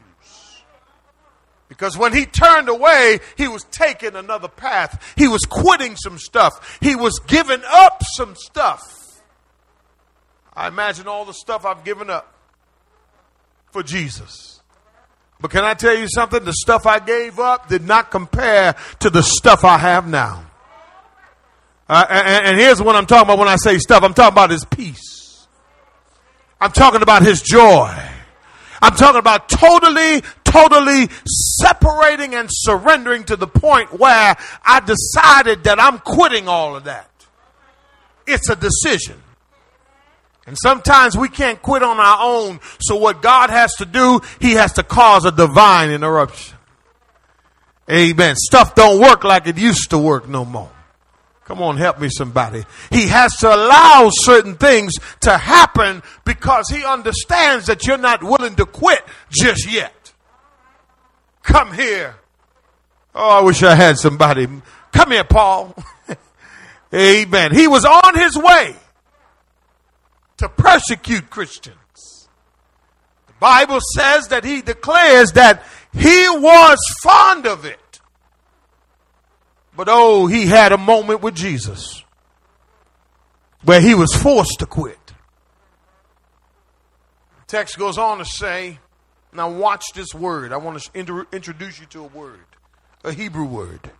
Because 1.68 1.98
when 1.98 2.14
he 2.14 2.24
turned 2.24 2.68
away, 2.68 3.20
he 3.36 3.46
was 3.46 3.64
taking 3.64 4.16
another 4.16 4.48
path. 4.48 5.14
He 5.16 5.28
was 5.28 5.42
quitting 5.42 5.96
some 5.96 6.18
stuff. 6.18 6.78
He 6.80 6.96
was 6.96 7.18
giving 7.26 7.62
up 7.70 8.02
some 8.14 8.34
stuff. 8.36 8.94
I 10.54 10.68
imagine 10.68 11.06
all 11.06 11.24
the 11.24 11.34
stuff 11.34 11.64
I've 11.64 11.84
given 11.84 12.10
up 12.10 12.34
for 13.70 13.82
Jesus. 13.82 14.60
But 15.40 15.50
can 15.50 15.62
I 15.62 15.74
tell 15.74 15.96
you 15.96 16.08
something? 16.08 16.44
The 16.44 16.52
stuff 16.52 16.86
I 16.86 16.98
gave 16.98 17.38
up 17.38 17.68
did 17.68 17.86
not 17.86 18.10
compare 18.10 18.74
to 19.00 19.10
the 19.10 19.22
stuff 19.22 19.64
I 19.64 19.78
have 19.78 20.08
now. 20.08 20.44
Uh, 21.88 22.04
and, 22.10 22.46
and 22.46 22.58
here's 22.58 22.82
what 22.82 22.96
I'm 22.96 23.06
talking 23.06 23.28
about 23.28 23.38
when 23.38 23.48
I 23.48 23.56
say 23.56 23.78
stuff 23.78 24.02
I'm 24.02 24.14
talking 24.14 24.34
about 24.34 24.50
his 24.50 24.64
peace, 24.64 25.46
I'm 26.60 26.72
talking 26.72 27.02
about 27.02 27.22
his 27.22 27.40
joy. 27.40 27.94
I'm 28.80 28.94
talking 28.94 29.18
about 29.18 29.48
totally, 29.48 30.22
totally 30.50 31.08
separating 31.26 32.34
and 32.34 32.48
surrendering 32.50 33.24
to 33.24 33.36
the 33.36 33.46
point 33.46 33.98
where 33.98 34.36
I 34.64 34.80
decided 34.80 35.64
that 35.64 35.80
I'm 35.80 35.98
quitting 35.98 36.48
all 36.48 36.76
of 36.76 36.84
that. 36.84 37.10
It's 38.26 38.48
a 38.48 38.56
decision. 38.56 39.22
And 40.46 40.56
sometimes 40.58 41.16
we 41.16 41.28
can't 41.28 41.60
quit 41.60 41.82
on 41.82 42.00
our 42.00 42.18
own. 42.22 42.60
So 42.80 42.96
what 42.96 43.20
God 43.20 43.50
has 43.50 43.74
to 43.76 43.84
do, 43.84 44.20
He 44.40 44.52
has 44.52 44.72
to 44.74 44.82
cause 44.82 45.26
a 45.26 45.32
divine 45.32 45.90
interruption. 45.90 46.56
Amen. 47.90 48.34
Stuff 48.36 48.74
don't 48.74 49.00
work 49.00 49.24
like 49.24 49.46
it 49.46 49.58
used 49.58 49.90
to 49.90 49.98
work 49.98 50.28
no 50.28 50.44
more. 50.44 50.70
Come 51.44 51.62
on, 51.62 51.78
help 51.78 51.98
me 51.98 52.10
somebody. 52.10 52.64
He 52.90 53.08
has 53.08 53.34
to 53.36 53.48
allow 53.48 54.10
certain 54.12 54.56
things 54.56 54.94
to 55.20 55.36
happen 55.36 56.02
because 56.26 56.68
he 56.68 56.84
understands 56.84 57.66
that 57.66 57.86
you're 57.86 57.96
not 57.96 58.22
willing 58.22 58.54
to 58.56 58.66
quit 58.66 59.02
just 59.30 59.70
yet. 59.70 59.94
Come 61.48 61.72
here. 61.72 62.14
Oh, 63.14 63.38
I 63.38 63.40
wish 63.40 63.62
I 63.62 63.74
had 63.74 63.96
somebody. 63.96 64.46
Come 64.92 65.10
here, 65.10 65.24
Paul. 65.24 65.74
Amen. 66.94 67.54
He 67.54 67.66
was 67.66 67.86
on 67.86 68.18
his 68.18 68.36
way 68.36 68.76
to 70.36 70.48
persecute 70.50 71.30
Christians. 71.30 72.28
The 73.26 73.32
Bible 73.40 73.78
says 73.96 74.28
that 74.28 74.44
he 74.44 74.60
declares 74.60 75.32
that 75.32 75.64
he 75.94 76.28
was 76.28 76.78
fond 77.02 77.46
of 77.46 77.64
it. 77.64 78.00
But 79.74 79.88
oh, 79.90 80.26
he 80.26 80.46
had 80.46 80.72
a 80.72 80.78
moment 80.78 81.22
with 81.22 81.34
Jesus 81.34 82.04
where 83.64 83.80
he 83.80 83.94
was 83.94 84.14
forced 84.14 84.58
to 84.58 84.66
quit. 84.66 84.98
The 87.40 87.46
text 87.46 87.78
goes 87.78 87.96
on 87.96 88.18
to 88.18 88.26
say, 88.26 88.80
now 89.32 89.50
watch 89.50 89.84
this 89.94 90.14
word. 90.14 90.52
I 90.52 90.56
want 90.56 90.80
to 90.80 90.90
inter- 90.98 91.26
introduce 91.32 91.78
you 91.78 91.86
to 91.86 92.00
a 92.00 92.06
word, 92.06 92.46
a 93.04 93.12
Hebrew 93.12 93.44
word. 93.44 93.90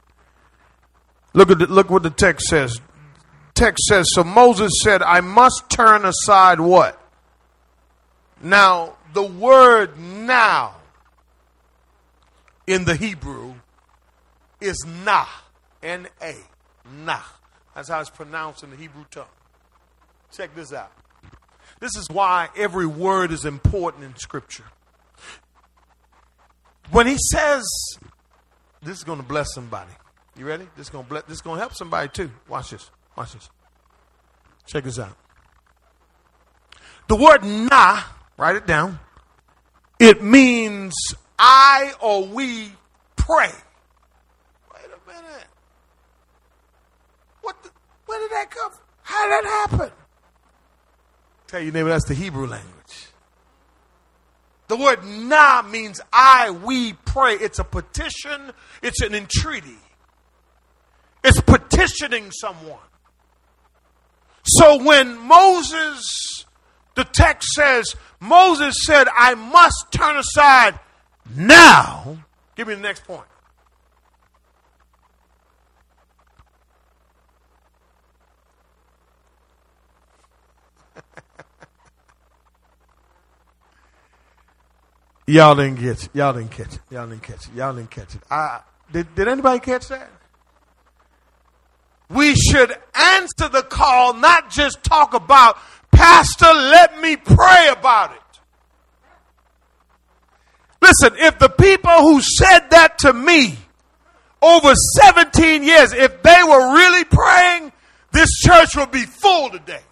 Look 1.35 1.51
at 1.51 1.59
the, 1.59 1.67
look 1.67 1.91
what 1.91 2.03
the 2.03 2.11
text 2.11 2.47
says. 2.49 2.81
Text 3.55 3.85
says, 3.87 4.09
so 4.13 4.25
Moses 4.25 4.73
said, 4.83 5.03
I 5.03 5.21
must 5.21 5.69
turn 5.69 6.05
aside 6.05 6.61
what? 6.61 7.01
Now, 8.41 8.95
the 9.13 9.25
word 9.25 9.99
now 9.99 10.77
in 12.67 12.85
the 12.85 12.95
Hebrew 12.95 13.55
is 14.61 14.85
nah. 15.05 15.27
N 15.83 16.09
A. 16.23 16.35
Nah. 17.05 17.21
That's 17.75 17.89
how 17.89 18.01
it's 18.01 18.11
pronounced 18.11 18.63
in 18.63 18.71
the 18.71 18.77
Hebrew 18.77 19.05
tongue. 19.11 19.27
Check 20.33 20.55
this 20.55 20.73
out. 20.73 20.93
This 21.81 21.97
is 21.97 22.09
why 22.11 22.49
every 22.57 22.87
word 22.87 23.33
is 23.33 23.45
important 23.45 24.05
in 24.05 24.17
Scripture. 24.17 24.65
When 26.91 27.07
he 27.07 27.17
says, 27.19 27.65
this 28.83 28.99
is 28.99 29.05
going 29.05 29.19
to 29.19 29.25
bless 29.25 29.53
somebody. 29.55 29.91
You 30.37 30.47
ready? 30.47 30.67
This 30.77 30.87
is 30.87 30.91
going 30.91 31.05
to 31.05 31.11
bless, 31.11 31.25
this 31.25 31.35
is 31.35 31.43
going 31.43 31.57
to 31.57 31.61
help 31.61 31.75
somebody 31.75 32.09
too. 32.09 32.31
Watch 32.49 32.71
this. 32.71 32.91
Watch 33.17 33.33
this. 33.33 33.51
Check 34.67 34.85
this 34.85 34.99
out. 34.99 35.17
The 37.09 37.17
word 37.17 37.43
na, 37.43 38.03
write 38.37 38.57
it 38.57 38.67
down. 38.67 39.01
It 39.99 40.23
means 40.23 40.95
I 41.39 41.93
or 42.01 42.25
we 42.25 42.73
pray. 43.17 43.51
Wait 44.75 44.85
a 44.85 45.11
minute. 45.11 45.47
What 47.41 47.63
the, 47.63 47.71
where 48.07 48.21
did 48.21 48.31
that 48.31 48.51
come 48.51 48.71
from? 48.71 48.81
How 49.03 49.25
did 49.25 49.45
that 49.45 49.69
happen? 49.71 49.91
Tell 51.49 51.61
your 51.61 51.73
neighbor 51.73 51.89
that's 51.89 52.05
the 52.05 52.15
Hebrew 52.15 52.47
language. 52.47 52.78
The 54.69 54.77
word 54.77 55.05
na 55.05 55.63
means 55.63 56.01
I, 56.13 56.51
we 56.51 56.93
pray. 56.93 57.35
It's 57.35 57.59
a 57.59 57.65
petition, 57.65 58.53
it's 58.83 59.01
an 59.01 59.15
entreaty. 59.15 59.79
It's 61.25 61.41
petitioning 61.41 62.31
someone. 62.31 62.79
So 64.45 64.83
when 64.83 65.19
Moses, 65.19 66.45
the 66.95 67.05
text 67.05 67.51
says, 67.51 67.95
Moses 68.21 68.75
said, 68.85 69.09
I 69.15 69.35
must 69.35 69.87
turn 69.91 70.17
aside 70.17 70.79
now. 71.35 72.19
Give 72.57 72.69
me 72.69 72.75
the 72.75 72.81
next 72.81 73.05
point. 73.05 73.27
Y'all 85.29 85.55
didn't 85.55 85.79
get 85.79 86.03
it. 86.03 86.09
Y'all 86.15 86.33
didn't 86.33 86.53
catch 86.53 86.73
it. 86.73 86.81
Y'all 86.91 87.07
didn't 87.07 87.23
catch 87.23 87.47
it. 87.47 87.55
Y'all 87.55 87.75
didn't 87.75 87.91
catch 87.91 88.15
it. 88.15 88.23
I, 88.31 88.61
did, 88.91 89.15
did 89.15 89.29
anybody 89.29 89.61
catch 89.61 89.89
that? 89.89 90.11
We 92.09 92.35
should 92.35 92.75
answer 92.95 93.51
the 93.51 93.63
call, 93.69 94.15
not 94.15 94.49
just 94.51 94.83
talk 94.83 95.13
about, 95.13 95.59
Pastor, 95.93 96.47
let 96.47 96.99
me 97.03 97.17
pray 97.17 97.69
about 97.71 98.15
it. 98.15 98.41
Listen, 100.81 101.19
if 101.19 101.39
the 101.39 101.51
people 101.51 101.91
who 101.91 102.23
said 102.23 102.71
that 102.71 102.97
to 103.01 103.13
me 103.13 103.59
over 104.41 104.73
17 105.03 105.63
years, 105.63 105.93
if 105.93 106.23
they 106.23 106.43
were 106.43 106.75
really 106.75 107.05
praying, 107.05 107.71
this 108.13 108.31
church 108.39 108.75
would 108.77 108.91
be 108.91 109.03
full 109.03 109.51
today. 109.51 109.83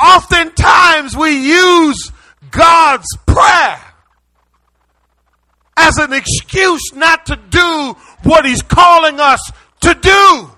Oftentimes 0.00 1.16
we 1.16 1.30
use 1.30 2.10
God's 2.52 3.08
prayer 3.26 3.80
as 5.76 5.98
an 5.98 6.12
excuse 6.12 6.92
not 6.94 7.26
to 7.26 7.36
do 7.36 7.96
what 8.22 8.44
He's 8.44 8.62
calling 8.62 9.18
us 9.18 9.50
to 9.80 9.94
do. 9.94 10.50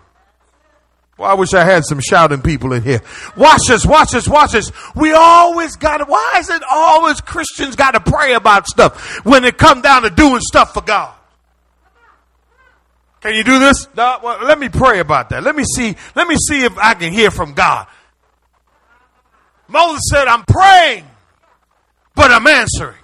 Well, 1.16 1.30
I 1.30 1.34
wish 1.34 1.54
I 1.54 1.64
had 1.64 1.84
some 1.84 2.00
shouting 2.00 2.42
people 2.42 2.72
in 2.72 2.82
here. 2.82 3.00
Watch 3.36 3.70
us, 3.70 3.86
watch 3.86 4.14
us, 4.14 4.28
watch 4.28 4.54
us. 4.54 4.72
We 4.96 5.12
always 5.12 5.76
got 5.76 5.98
to, 5.98 6.04
why 6.06 6.34
is 6.38 6.50
it 6.50 6.62
always 6.68 7.20
Christians 7.20 7.76
got 7.76 7.92
to 7.92 8.00
pray 8.00 8.34
about 8.34 8.66
stuff 8.66 9.24
when 9.24 9.44
it 9.44 9.56
come 9.56 9.80
down 9.80 10.02
to 10.02 10.10
doing 10.10 10.40
stuff 10.40 10.74
for 10.74 10.82
God? 10.82 11.14
Can 13.20 13.36
you 13.36 13.44
do 13.44 13.58
this? 13.58 13.88
No, 13.96 14.18
well, 14.22 14.44
let 14.44 14.58
me 14.58 14.68
pray 14.68 14.98
about 14.98 15.30
that. 15.30 15.42
Let 15.44 15.56
me 15.56 15.64
see. 15.64 15.94
Let 16.14 16.28
me 16.28 16.36
see 16.36 16.64
if 16.64 16.76
I 16.76 16.94
can 16.94 17.12
hear 17.12 17.30
from 17.30 17.54
God. 17.54 17.86
Moses 19.68 20.02
said, 20.10 20.26
I'm 20.26 20.44
praying, 20.44 21.06
but 22.14 22.30
I'm 22.30 22.46
answering. 22.46 22.96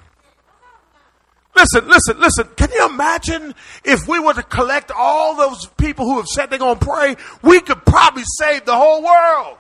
Listen, 1.55 1.89
listen, 1.89 2.21
listen. 2.21 2.49
Can 2.57 2.71
you 2.73 2.87
imagine 2.87 3.55
if 3.85 4.07
we 4.07 4.19
were 4.19 4.33
to 4.33 4.43
collect 4.43 4.91
all 4.97 5.37
those 5.37 5.67
people 5.77 6.07
who 6.07 6.17
have 6.17 6.27
said 6.27 6.47
they're 6.47 6.59
going 6.59 6.79
to 6.79 6.85
pray? 6.85 7.17
We 7.43 7.61
could 7.61 7.85
probably 7.85 8.23
save 8.39 8.65
the 8.65 8.75
whole 8.75 9.03
world. 9.03 9.59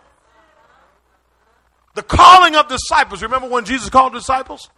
The 1.94 2.02
calling 2.02 2.54
of 2.54 2.68
disciples. 2.68 3.22
Remember 3.22 3.48
when 3.48 3.64
Jesus 3.64 3.90
called 3.90 4.12
disciples? 4.12 4.70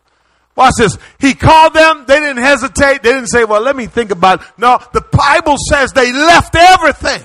Watch 0.56 0.74
this. 0.78 0.98
He 1.18 1.34
called 1.34 1.74
them. 1.74 2.04
They 2.06 2.18
didn't 2.18 2.42
hesitate. 2.42 3.02
They 3.02 3.12
didn't 3.12 3.28
say, 3.28 3.44
well, 3.44 3.60
let 3.60 3.76
me 3.76 3.86
think 3.86 4.10
about 4.10 4.40
it. 4.40 4.46
No, 4.58 4.78
the 4.92 5.02
Bible 5.12 5.56
says 5.70 5.92
they 5.92 6.12
left 6.12 6.56
everything 6.56 7.22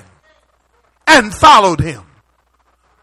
and 1.07 1.33
followed 1.33 1.79
him. 1.79 2.03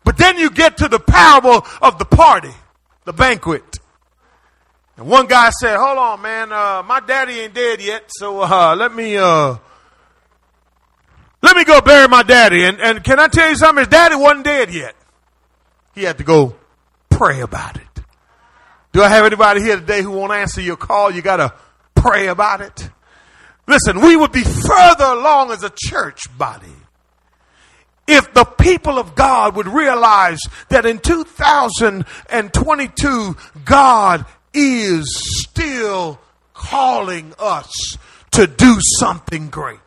But 0.05 0.19
then 0.19 0.39
you 0.39 0.51
get 0.51 0.77
to 0.79 0.89
the 0.89 0.99
parable 0.99 1.67
of 1.81 1.99
the 1.99 2.05
party, 2.05 2.53
the 3.05 3.13
banquet. 3.13 3.79
And 4.97 5.09
one 5.09 5.27
guy 5.27 5.51
said, 5.51 5.77
hold 5.77 5.99
on, 5.99 6.23
man, 6.23 6.53
uh, 6.53 6.83
my 6.87 7.01
daddy 7.01 7.41
ain't 7.41 7.55
dead 7.55 7.83
yet, 7.83 8.05
so 8.09 8.43
uh, 8.43 8.77
let 8.77 8.95
me 8.95 9.17
uh, 9.17 9.57
let 11.43 11.57
me 11.57 11.65
go 11.65 11.81
bury 11.81 12.09
my 12.09 12.23
daddy. 12.23 12.65
And, 12.65 12.81
and 12.81 13.03
can 13.03 13.19
I 13.19 13.29
tell 13.29 13.49
you 13.49 13.57
something? 13.57 13.83
His 13.83 13.89
daddy 13.89 14.15
wasn't 14.15 14.45
dead 14.45 14.73
yet. 14.73 14.95
He 15.95 16.05
had 16.05 16.19
to 16.19 16.25
go 16.25 16.57
pray 17.11 17.41
about 17.41 17.77
it. 17.77 17.83
Do 18.93 19.03
I 19.03 19.09
have 19.09 19.27
anybody 19.27 19.61
here 19.61 19.77
today 19.77 20.03
who 20.03 20.13
won't 20.13 20.33
answer 20.33 20.61
your 20.61 20.77
call? 20.77 21.11
You 21.11 21.23
got 21.23 21.37
to 21.37 21.53
pray 21.95 22.29
about 22.29 22.61
it. 22.61 22.89
Listen, 23.67 24.01
we 24.01 24.17
would 24.17 24.31
be 24.31 24.45
further 24.45 25.05
along 25.05 25.51
as 25.51 25.65
a 25.65 25.73
church 25.75 26.21
body 26.39 26.73
if 28.07 28.33
the 28.35 28.45
people 28.45 28.99
of 28.99 29.15
God 29.15 29.57
would 29.57 29.67
realize 29.67 30.39
that 30.69 30.85
in 30.87 30.99
2022, 30.99 33.37
God 33.65 34.27
is 34.55 35.05
still 35.43 36.19
calling 36.55 37.35
us 37.39 37.99
to 38.31 38.47
do 38.47 38.77
something 38.99 39.49
great. 39.51 39.79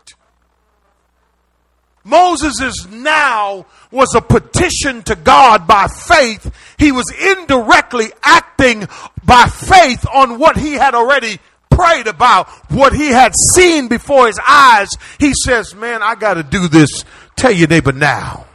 Moses' 2.04 2.88
now 2.90 3.66
was 3.92 4.16
a 4.16 4.22
petition 4.22 5.04
to 5.04 5.16
God 5.16 5.68
by 5.68 5.88
faith. 5.88 6.54
He 6.78 6.94
was 6.94 7.12
indirectly 7.12 8.12
acting 8.24 8.88
by 9.26 9.48
faith 9.48 10.06
on 10.14 10.40
what 10.40 10.56
he 10.56 10.74
had 10.74 10.96
already 10.96 11.40
prayed 11.70 12.08
about, 12.08 12.48
what 12.72 12.94
he 12.94 13.10
had 13.10 13.34
seen 13.56 13.90
before 13.90 14.28
his 14.28 14.40
eyes. 14.48 14.88
He 15.20 15.34
says, 15.34 15.76
Man, 15.76 16.02
I 16.02 16.16
got 16.16 16.36
to 16.36 16.44
do 16.44 16.70
this. 16.70 17.04
Tell 17.36 17.52
your 17.52 17.68
neighbor 17.68 17.92
now. 17.92 18.46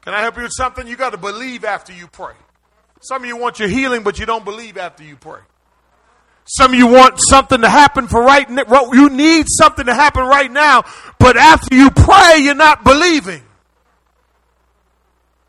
Can 0.00 0.14
I 0.14 0.22
help 0.22 0.36
you 0.36 0.44
with 0.44 0.52
something? 0.56 0.86
You 0.86 0.96
got 0.96 1.10
to 1.10 1.18
believe 1.18 1.64
after 1.64 1.92
you 1.92 2.06
pray. 2.06 2.34
Some 3.08 3.22
of 3.22 3.28
you 3.28 3.36
want 3.36 3.60
your 3.60 3.68
healing, 3.68 4.02
but 4.02 4.18
you 4.18 4.26
don't 4.26 4.44
believe 4.44 4.76
after 4.76 5.04
you 5.04 5.16
pray. 5.16 5.40
Some 6.44 6.72
of 6.72 6.78
you 6.78 6.88
want 6.88 7.18
something 7.30 7.60
to 7.60 7.68
happen 7.68 8.08
for 8.08 8.20
right 8.20 8.48
now. 8.48 8.92
You 8.92 9.10
need 9.10 9.46
something 9.48 9.86
to 9.86 9.94
happen 9.94 10.24
right 10.24 10.50
now, 10.50 10.82
but 11.18 11.36
after 11.36 11.74
you 11.74 11.90
pray, 11.90 12.38
you're 12.40 12.54
not 12.54 12.82
believing. 12.82 13.42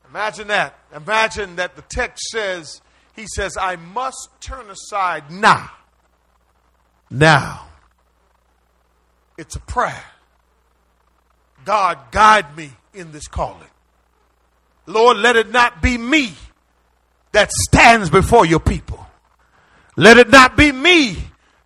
Imagine 0.10 0.48
that. 0.50 0.78
Imagine 0.96 1.56
that 1.56 1.76
the 1.76 1.82
text 1.84 2.24
says, 2.32 2.82
He 3.16 3.26
says, 3.28 3.58
I 3.60 3.76
must 3.76 4.30
turn 4.40 4.70
aside 4.70 5.32
now. 5.32 5.72
Now. 7.10 7.68
It's 9.38 9.56
a 9.56 9.62
prayer. 9.62 10.04
God, 11.66 11.98
guide 12.12 12.56
me 12.56 12.72
in 12.94 13.12
this 13.12 13.28
calling. 13.28 13.70
Lord, 14.86 15.18
let 15.18 15.36
it 15.36 15.52
not 15.52 15.82
be 15.82 15.98
me 15.98 16.34
that 17.38 17.52
stands 17.52 18.10
before 18.10 18.48
your 18.48 18.60
people. 18.60 19.06
Let 19.96 20.18
it 20.18 20.28
not 20.32 20.58
be 20.58 20.72
me 20.72 21.18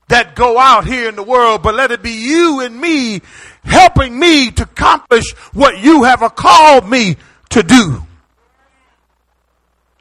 that 0.10 0.36
go 0.36 0.60
out 0.60 0.86
here 0.86 1.08
in 1.08 1.16
the 1.16 1.24
world, 1.24 1.64
but 1.64 1.76
let 1.76 1.92
it 1.92 2.04
be 2.04 2.12
you 2.12 2.60
and 2.60 2.80
me 2.80 3.22
helping 3.64 4.20
me 4.20 4.52
to 4.52 4.64
accomplish 4.64 5.32
what 5.54 5.80
you 5.80 6.04
have 6.04 6.20
called 6.36 6.90
me 6.90 7.16
to 7.52 7.64
do. 7.64 8.06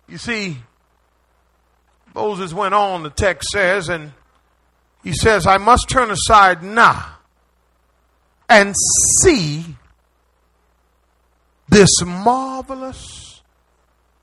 You 0.08 0.18
see, 0.18 0.58
Moses 2.16 2.52
went 2.52 2.74
on, 2.74 3.04
the 3.04 3.10
text 3.10 3.50
says, 3.52 3.88
and 3.88 4.10
he 5.04 5.12
says, 5.12 5.46
I 5.46 5.58
must 5.58 5.88
turn 5.88 6.10
aside 6.10 6.64
now 6.64 7.14
and 8.48 8.74
see 9.22 9.76
this 11.68 12.02
marvelous 12.04 13.40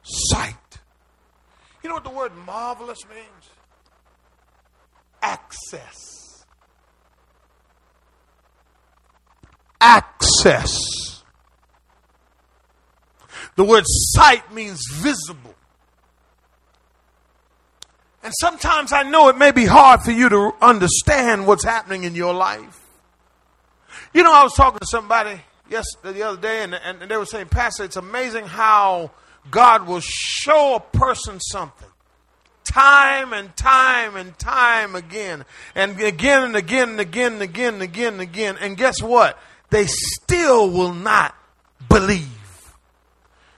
sight. 0.03 0.55
You 1.87 1.91
know 1.91 1.99
what 1.99 2.03
the 2.03 2.09
word 2.09 2.35
marvelous 2.45 2.99
means? 3.07 3.49
Access. 5.21 6.43
Access. 9.79 11.23
The 13.55 13.63
word 13.63 13.85
sight 13.87 14.53
means 14.53 14.81
visible. 14.91 15.55
And 18.21 18.33
sometimes 18.37 18.91
I 18.91 19.03
know 19.03 19.29
it 19.29 19.37
may 19.37 19.51
be 19.51 19.63
hard 19.63 20.01
for 20.01 20.11
you 20.11 20.27
to 20.27 20.51
understand 20.61 21.47
what's 21.47 21.63
happening 21.63 22.03
in 22.03 22.15
your 22.15 22.33
life. 22.33 22.81
You 24.13 24.23
know, 24.23 24.33
I 24.33 24.43
was 24.43 24.53
talking 24.55 24.79
to 24.79 24.87
somebody 24.87 25.39
yes 25.69 25.85
the 26.03 26.21
other 26.21 26.41
day, 26.41 26.63
and, 26.63 26.73
and 26.73 27.09
they 27.09 27.15
were 27.15 27.25
saying, 27.25 27.47
Pastor, 27.47 27.85
it's 27.85 27.95
amazing 27.95 28.45
how 28.45 29.11
God 29.51 29.87
will 29.87 30.01
show 30.01 30.75
a 30.75 30.97
person 30.97 31.39
something 31.39 31.87
time 32.67 33.31
and 33.31 33.55
time 33.55 34.15
and 34.17 34.37
time 34.37 34.93
again 34.95 35.45
and 35.73 35.99
again 35.99 36.43
and 36.43 36.55
again 36.55 36.89
and 36.89 36.99
again 36.99 37.33
and 37.33 37.41
again 37.41 37.73
and 37.73 37.81
again 37.81 38.13
and 38.13 38.21
again. 38.21 38.57
And 38.59 38.77
guess 38.77 39.01
what? 39.01 39.39
They 39.69 39.85
still 39.87 40.69
will 40.69 40.93
not 40.93 41.35
believe. 41.89 42.27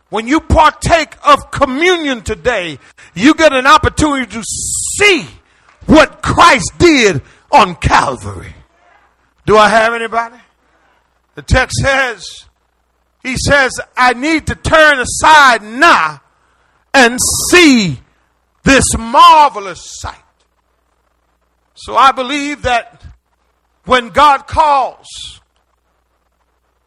When 0.09 0.27
you 0.27 0.39
partake 0.39 1.15
of 1.27 1.51
communion 1.51 2.21
today, 2.21 2.79
you 3.13 3.33
get 3.33 3.53
an 3.53 3.67
opportunity 3.67 4.25
to 4.31 4.43
see 4.43 5.25
what 5.85 6.21
Christ 6.21 6.71
did 6.77 7.21
on 7.51 7.75
Calvary. 7.75 8.53
Do 9.45 9.57
I 9.57 9.69
have 9.69 9.93
anybody? 9.93 10.37
The 11.35 11.41
text 11.41 11.77
says, 11.81 12.45
he 13.23 13.35
says, 13.37 13.71
I 13.97 14.13
need 14.13 14.47
to 14.47 14.55
turn 14.55 14.99
aside 14.99 15.61
now 15.61 16.21
and 16.93 17.19
see 17.51 17.99
this 18.63 18.85
marvelous 18.97 19.81
sight. 19.99 20.15
So 21.75 21.95
I 21.95 22.11
believe 22.11 22.63
that 22.63 23.03
when 23.85 24.09
God 24.09 24.47
calls, 24.47 25.39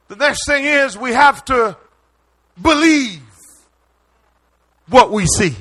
the 0.08 0.16
next 0.16 0.46
thing 0.46 0.64
is 0.64 0.96
we 0.96 1.12
have 1.12 1.44
to 1.46 1.76
believe 2.60 3.22
what 4.88 5.10
we 5.10 5.26
see. 5.26 5.54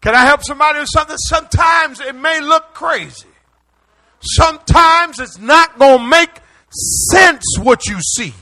Can 0.00 0.14
I 0.14 0.24
help 0.24 0.42
somebody 0.44 0.78
with 0.78 0.88
something? 0.92 1.16
Sometimes 1.18 2.00
it 2.00 2.14
may 2.14 2.40
look 2.40 2.74
crazy. 2.74 3.26
Sometimes 4.20 5.18
it's 5.18 5.38
not 5.38 5.78
going 5.78 5.98
to 5.98 6.06
make 6.06 6.30
sense 7.10 7.42
what 7.58 7.86
you 7.86 7.98
see. 8.00 8.34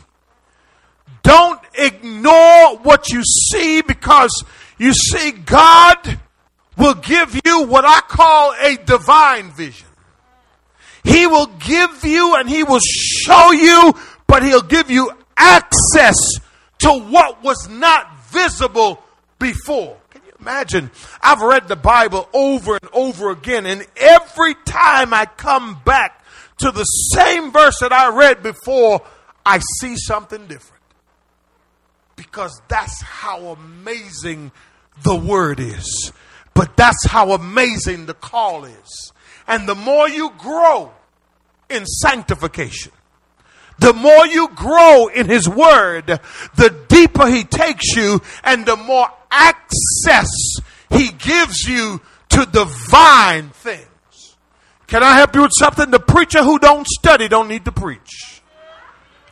Don't 1.24 1.60
ignore 1.74 2.76
what 2.78 3.10
you 3.10 3.22
see 3.24 3.82
because 3.82 4.44
you 4.78 4.92
see, 4.92 5.32
God 5.32 6.20
will 6.76 6.94
give 6.94 7.40
you 7.44 7.64
what 7.64 7.84
I 7.84 8.00
call 8.00 8.54
a 8.60 8.76
divine 8.76 9.50
vision. 9.50 9.88
He 11.02 11.26
will 11.26 11.46
give 11.46 12.04
you 12.04 12.36
and 12.36 12.48
He 12.48 12.62
will 12.62 12.80
show 12.80 13.52
you, 13.52 13.94
but 14.26 14.42
He'll 14.42 14.62
give 14.62 14.90
you 14.90 15.10
access 15.36 16.16
to 16.78 16.90
what 16.90 17.42
was 17.42 17.68
not 17.68 18.18
visible 18.28 19.02
before. 19.38 19.96
Can 20.10 20.22
you 20.26 20.32
imagine? 20.40 20.90
I've 21.22 21.40
read 21.40 21.68
the 21.68 21.76
Bible 21.76 22.28
over 22.34 22.78
and 22.82 22.90
over 22.92 23.30
again, 23.30 23.64
and 23.66 23.86
every 23.96 24.54
time 24.66 25.14
I 25.14 25.26
come 25.26 25.80
back 25.84 26.22
to 26.58 26.70
the 26.70 26.84
same 26.84 27.50
verse 27.52 27.78
that 27.80 27.92
I 27.92 28.14
read 28.14 28.42
before, 28.42 29.02
I 29.46 29.60
see 29.80 29.96
something 29.96 30.46
different. 30.46 30.73
Because 32.16 32.60
that's 32.68 33.02
how 33.02 33.46
amazing 33.46 34.52
the 35.02 35.16
word 35.16 35.60
is. 35.60 36.12
But 36.54 36.76
that's 36.76 37.06
how 37.06 37.32
amazing 37.32 38.06
the 38.06 38.14
call 38.14 38.64
is. 38.64 39.12
And 39.46 39.68
the 39.68 39.74
more 39.74 40.08
you 40.08 40.30
grow 40.38 40.92
in 41.68 41.84
sanctification, 41.84 42.92
the 43.78 43.92
more 43.92 44.26
you 44.26 44.48
grow 44.48 45.08
in 45.08 45.28
His 45.28 45.48
Word, 45.48 46.06
the 46.54 46.84
deeper 46.88 47.26
He 47.26 47.44
takes 47.44 47.96
you 47.96 48.20
and 48.44 48.64
the 48.64 48.76
more 48.76 49.08
access 49.30 50.30
He 50.90 51.10
gives 51.10 51.64
you 51.64 52.00
to 52.30 52.46
divine 52.46 53.50
things. 53.50 53.88
Can 54.86 55.02
I 55.02 55.16
help 55.16 55.34
you 55.34 55.42
with 55.42 55.52
something? 55.58 55.90
The 55.90 55.98
preacher 55.98 56.42
who 56.42 56.58
don't 56.58 56.86
study 56.86 57.26
don't 57.26 57.48
need 57.48 57.64
to 57.64 57.72
preach. 57.72 58.33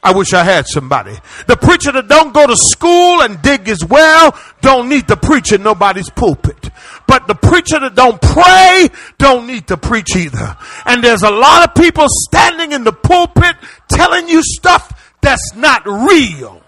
I 0.05 0.13
wish 0.13 0.33
I 0.33 0.43
had 0.43 0.67
somebody. 0.67 1.17
The 1.47 1.57
preacher 1.57 1.93
that 1.93 2.09
don't 2.09 2.35
go 2.35 2.45
to 2.47 2.57
school 2.57 3.23
and 3.23 3.41
dig 3.41 3.67
his 3.67 3.85
well 3.85 4.37
don't 4.61 4.89
need 4.89 5.07
to 5.09 5.17
preach 5.17 5.53
in 5.53 5.63
nobody's 5.63 6.11
pulpit. 6.11 6.71
But 7.07 7.29
the 7.29 7.37
preacher 7.37 7.79
that 7.79 7.95
don't 7.95 8.21
pray 8.21 8.89
don't 9.19 9.47
need 9.47 9.69
to 9.69 9.77
preach 9.77 10.17
either. 10.17 10.57
And 10.87 11.05
there's 11.05 11.23
a 11.23 11.31
lot 11.31 11.69
of 11.69 11.81
people 11.81 12.07
standing 12.09 12.73
in 12.73 12.83
the 12.83 12.93
pulpit 12.93 13.55
telling 13.89 14.29
you 14.29 14.43
stuff 14.43 15.15
that's 15.21 15.55
not 15.55 15.87
real. 15.87 16.61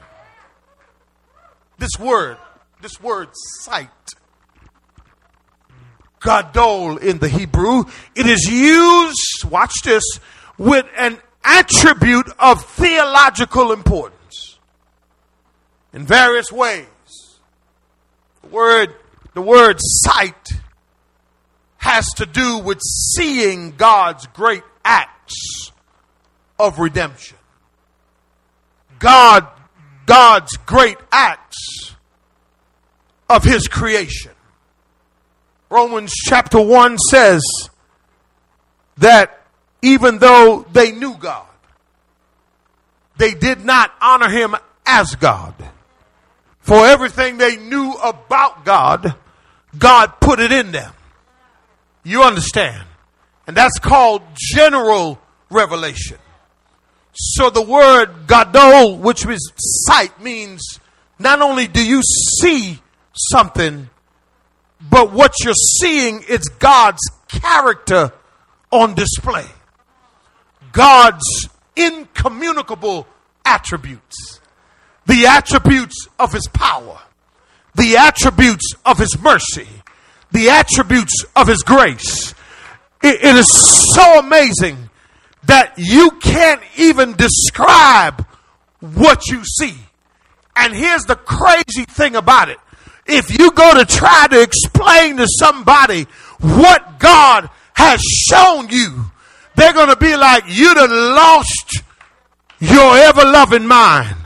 This 1.78 1.98
word, 1.98 2.38
this 2.82 3.02
word 3.02 3.30
sight, 3.32 3.88
gadol 6.22 6.98
in 6.98 7.18
the 7.18 7.28
Hebrew, 7.28 7.84
it 8.14 8.26
is 8.26 8.44
used, 8.48 9.44
watch 9.50 9.74
this, 9.82 10.04
with 10.56 10.86
an 10.96 11.18
attribute 11.44 12.28
of 12.38 12.64
theological 12.64 13.72
importance 13.72 14.58
in 15.92 16.06
various 16.06 16.50
ways. 16.50 16.86
The 18.42 18.48
word, 18.48 18.94
the 19.34 19.42
word 19.42 19.76
sight 19.80 20.48
has 21.76 22.06
to 22.16 22.26
do 22.26 22.58
with 22.58 22.80
seeing 22.80 23.72
God's 23.72 24.26
great 24.28 24.62
acts 24.84 25.70
of 26.58 26.78
redemption. 26.78 27.36
God, 28.98 29.46
God's 30.06 30.56
great 30.58 30.98
acts 31.12 31.94
of 33.28 33.44
his 33.44 33.68
creation. 33.68 34.32
Romans 35.68 36.12
chapter 36.14 36.60
1 36.60 36.98
says 37.10 37.42
that 38.98 39.43
even 39.84 40.18
though 40.18 40.64
they 40.72 40.92
knew 40.92 41.14
God, 41.14 41.46
they 43.18 43.34
did 43.34 43.64
not 43.64 43.92
honor 44.00 44.30
him 44.30 44.56
as 44.86 45.14
God. 45.14 45.54
For 46.60 46.86
everything 46.86 47.36
they 47.36 47.56
knew 47.56 47.92
about 47.92 48.64
God, 48.64 49.14
God 49.78 50.20
put 50.20 50.40
it 50.40 50.50
in 50.50 50.72
them. 50.72 50.90
You 52.02 52.22
understand? 52.22 52.82
And 53.46 53.54
that's 53.54 53.78
called 53.78 54.22
general 54.34 55.18
revelation. 55.50 56.16
So 57.12 57.50
the 57.50 57.62
word 57.62 58.26
gadol, 58.26 58.96
which 58.96 59.26
is 59.26 59.52
sight, 59.86 60.18
means 60.20 60.80
not 61.18 61.42
only 61.42 61.68
do 61.68 61.86
you 61.86 62.00
see 62.40 62.80
something, 63.12 63.90
but 64.80 65.12
what 65.12 65.34
you're 65.44 65.52
seeing 65.54 66.22
is 66.26 66.48
God's 66.58 67.02
character 67.28 68.12
on 68.70 68.94
display. 68.94 69.46
God's 70.74 71.48
incommunicable 71.76 73.06
attributes, 73.44 74.40
the 75.06 75.26
attributes 75.26 76.08
of 76.18 76.32
his 76.32 76.48
power, 76.48 77.00
the 77.74 77.96
attributes 77.96 78.74
of 78.84 78.98
his 78.98 79.18
mercy, 79.20 79.68
the 80.32 80.50
attributes 80.50 81.24
of 81.36 81.46
his 81.46 81.62
grace. 81.62 82.34
it, 83.02 83.24
it 83.24 83.36
is 83.36 83.48
so 83.94 84.18
amazing 84.18 84.90
that 85.44 85.74
you 85.76 86.10
can't 86.20 86.62
even 86.76 87.14
describe 87.14 88.26
what 88.80 89.28
you 89.28 89.44
see. 89.44 89.74
And 90.56 90.74
here's 90.74 91.04
the 91.04 91.16
crazy 91.16 91.84
thing 91.84 92.16
about 92.16 92.48
it. 92.48 92.58
If 93.06 93.38
you 93.38 93.52
go 93.52 93.74
to 93.74 93.84
try 93.84 94.26
to 94.28 94.42
explain 94.42 95.18
to 95.18 95.26
somebody 95.38 96.06
what 96.40 96.98
God 96.98 97.48
has 97.74 98.00
shown 98.00 98.68
you, 98.70 99.04
they're 99.56 99.72
going 99.72 99.88
to 99.88 99.96
be 99.96 100.16
like, 100.16 100.44
you 100.48 100.74
done 100.74 100.90
lost 100.90 101.82
your 102.60 102.96
ever 102.96 103.24
loving 103.24 103.66
mind. 103.66 104.16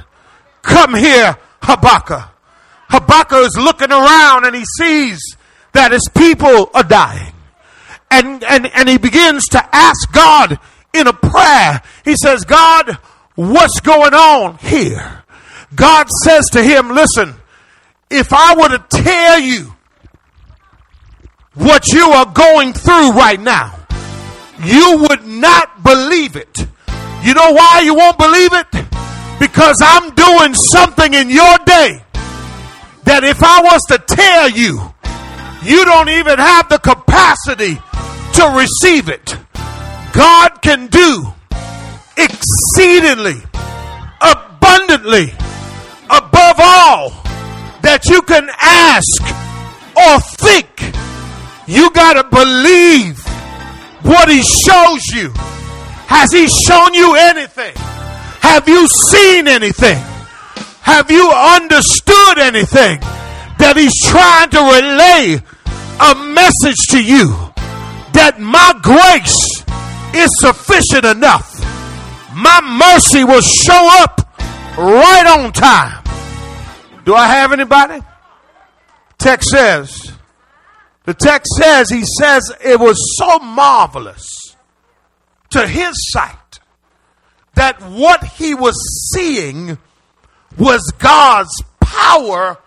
Come 0.63 0.95
here, 0.95 1.37
Habakkuk. 1.63 2.23
Habakkuk 2.89 3.47
is 3.47 3.57
looking 3.57 3.93
around 3.93 4.47
and 4.47 4.57
he 4.57 4.65
sees 4.79 5.37
that 5.73 5.93
his 5.93 6.09
people 6.17 6.71
are 6.75 6.83
dying. 6.83 7.35
And, 8.11 8.43
and, 8.45 8.67
and 8.67 8.89
he 8.89 8.97
begins 8.97 9.47
to 9.49 9.69
ask 9.75 10.11
God 10.13 10.59
in 10.95 11.07
a 11.07 11.13
prayer. 11.13 11.83
He 12.05 12.17
says, 12.17 12.45
God, 12.45 12.99
what's 13.35 13.81
going 13.81 14.15
on 14.15 14.57
here? 14.59 15.25
God 15.75 16.09
says 16.25 16.47
to 16.53 16.63
him, 16.63 16.89
listen, 16.89 17.35
if 18.11 18.33
I 18.33 18.57
were 18.57 18.79
to 18.79 18.85
tell 18.89 19.39
you 19.39 19.75
what 21.55 21.89
you 21.89 22.09
are 22.09 22.27
going 22.27 22.73
through 22.73 23.13
right 23.13 23.41
now, 23.41 23.78
you 24.65 25.07
would 25.09 25.27
not 25.27 25.83
believe 25.83 26.37
it. 26.37 26.59
You 27.23 27.35
know 27.35 27.53
why 27.53 27.83
you 27.85 27.95
won't 27.95 28.19
believe 28.19 28.53
it? 28.53 28.67
Because 29.39 29.77
I'm 29.81 30.15
doing 30.15 30.55
something 30.55 31.15
in 31.15 31.31
your 31.31 31.59
day 31.65 32.03
that 33.05 33.25
if 33.25 33.43
I 33.43 33.63
was 33.63 33.81
to 33.89 33.99
tell 33.99 34.51
you, 34.51 34.95
you 35.63 35.85
don't 35.85 36.09
even 36.09 36.39
have 36.39 36.69
the 36.69 36.79
capacity 36.79 37.75
to 38.35 38.45
receive 38.57 39.09
it. 39.09 39.37
God 40.13 40.63
can 40.63 40.87
do 40.89 41.27
exceedingly, 42.17 43.41
abundantly, 44.21 45.33
above 46.11 46.57
all 46.59 47.11
that 47.83 48.07
you 48.07 48.23
can 48.23 48.49
ask 48.61 49.23
or 49.97 50.21
think. 50.39 50.69
You 51.67 51.91
got 51.93 52.15
to 52.15 52.25
believe 52.25 53.23
what 54.09 54.29
he 54.29 54.43
shows 54.43 55.05
you. 55.15 55.31
Has 56.09 56.33
he 56.33 56.49
shown 56.49 56.95
you 56.95 57.15
anything? 57.15 57.75
Have 58.41 58.67
you 58.67 58.89
seen 58.89 59.47
anything? 59.47 59.99
Have 60.81 61.11
you 61.11 61.31
understood 61.31 62.39
anything 62.39 63.01
that 63.59 63.75
he's 63.77 63.93
trying 64.09 64.49
to 64.51 64.61
relay 64.65 65.37
a 66.01 66.15
message 66.33 66.81
to 66.91 67.05
you 67.05 67.29
that 68.15 68.41
my 68.41 68.73
grace 68.83 69.65
is 70.17 70.31
sufficient 70.41 71.05
enough? 71.05 71.55
My 72.35 72.61
mercy 72.65 73.25
will 73.25 73.43
show 73.43 74.03
up 74.03 74.25
right 74.79 75.27
on 75.39 75.53
time. 75.53 76.03
Do 77.05 77.15
I 77.15 77.27
have 77.27 77.53
anybody? 77.53 78.01
Text 79.19 79.51
says, 79.51 80.13
the 81.09 81.15
text 81.15 81.55
says, 81.55 81.89
he 81.89 82.05
says 82.21 82.53
it 82.63 82.79
was 82.79 83.17
so 83.17 83.39
marvelous 83.39 84.55
to 85.49 85.67
his 85.67 85.95
sight 86.13 86.61
that 87.55 87.81
what 87.81 88.23
he 88.23 88.55
was 88.55 88.77
seeing 89.15 89.79
was 90.59 90.83
God's 90.99 91.63
power 91.81 92.59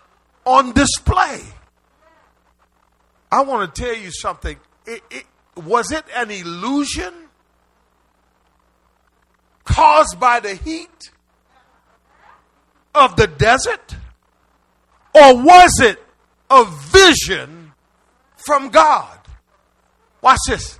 on 0.44 0.72
display. 0.72 1.40
I 3.30 3.42
want 3.42 3.72
to 3.72 3.80
tell 3.80 3.94
you 3.94 4.10
something. 4.10 4.56
It, 4.86 5.04
it, 5.08 5.24
was 5.54 5.92
it 5.92 6.04
an 6.12 6.32
illusion 6.32 7.14
caused 9.62 10.18
by 10.18 10.40
the 10.40 10.56
heat 10.56 11.12
of 12.92 13.14
the 13.14 13.28
desert? 13.28 13.94
Or 15.14 15.36
was 15.36 15.78
it 15.80 16.02
a 16.50 16.64
vision 16.64 17.61
from 18.44 18.68
God. 18.70 19.18
Watch 20.20 20.38
this. 20.48 20.78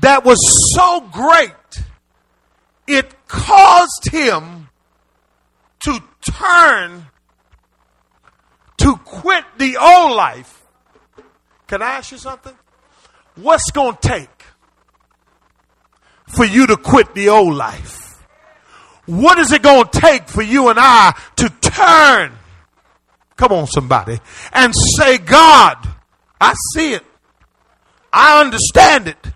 That 0.00 0.24
was 0.24 0.38
so 0.74 1.00
great, 1.00 1.52
it 2.86 3.26
caused 3.26 4.08
him 4.10 4.68
to 5.80 6.00
turn, 6.22 7.06
to 8.78 8.96
quit 8.98 9.44
the 9.58 9.76
old 9.76 10.16
life. 10.16 10.62
Can 11.66 11.82
I 11.82 11.96
ask 11.96 12.12
you 12.12 12.18
something? 12.18 12.54
What's 13.34 13.70
going 13.72 13.96
to 13.96 14.08
take 14.08 14.44
for 16.28 16.44
you 16.44 16.66
to 16.68 16.76
quit 16.76 17.14
the 17.14 17.30
old 17.30 17.54
life? 17.54 18.24
What 19.06 19.38
is 19.38 19.52
it 19.52 19.62
going 19.62 19.88
to 19.88 20.00
take 20.00 20.28
for 20.28 20.42
you 20.42 20.68
and 20.68 20.78
I 20.78 21.18
to 21.36 21.48
turn 21.48 22.37
Come 23.38 23.52
on, 23.52 23.66
somebody. 23.68 24.18
And 24.52 24.74
say, 24.96 25.16
God, 25.16 25.76
I 26.40 26.54
see 26.74 26.92
it. 26.92 27.04
I 28.12 28.40
understand 28.40 29.06
it. 29.06 29.26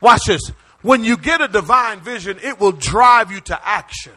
Watch 0.00 0.22
this. 0.26 0.40
When 0.80 1.04
you 1.04 1.16
get 1.16 1.40
a 1.40 1.48
divine 1.48 2.00
vision, 2.00 2.38
it 2.42 2.60
will 2.60 2.72
drive 2.72 3.30
you 3.32 3.40
to 3.40 3.68
action. 3.68 4.12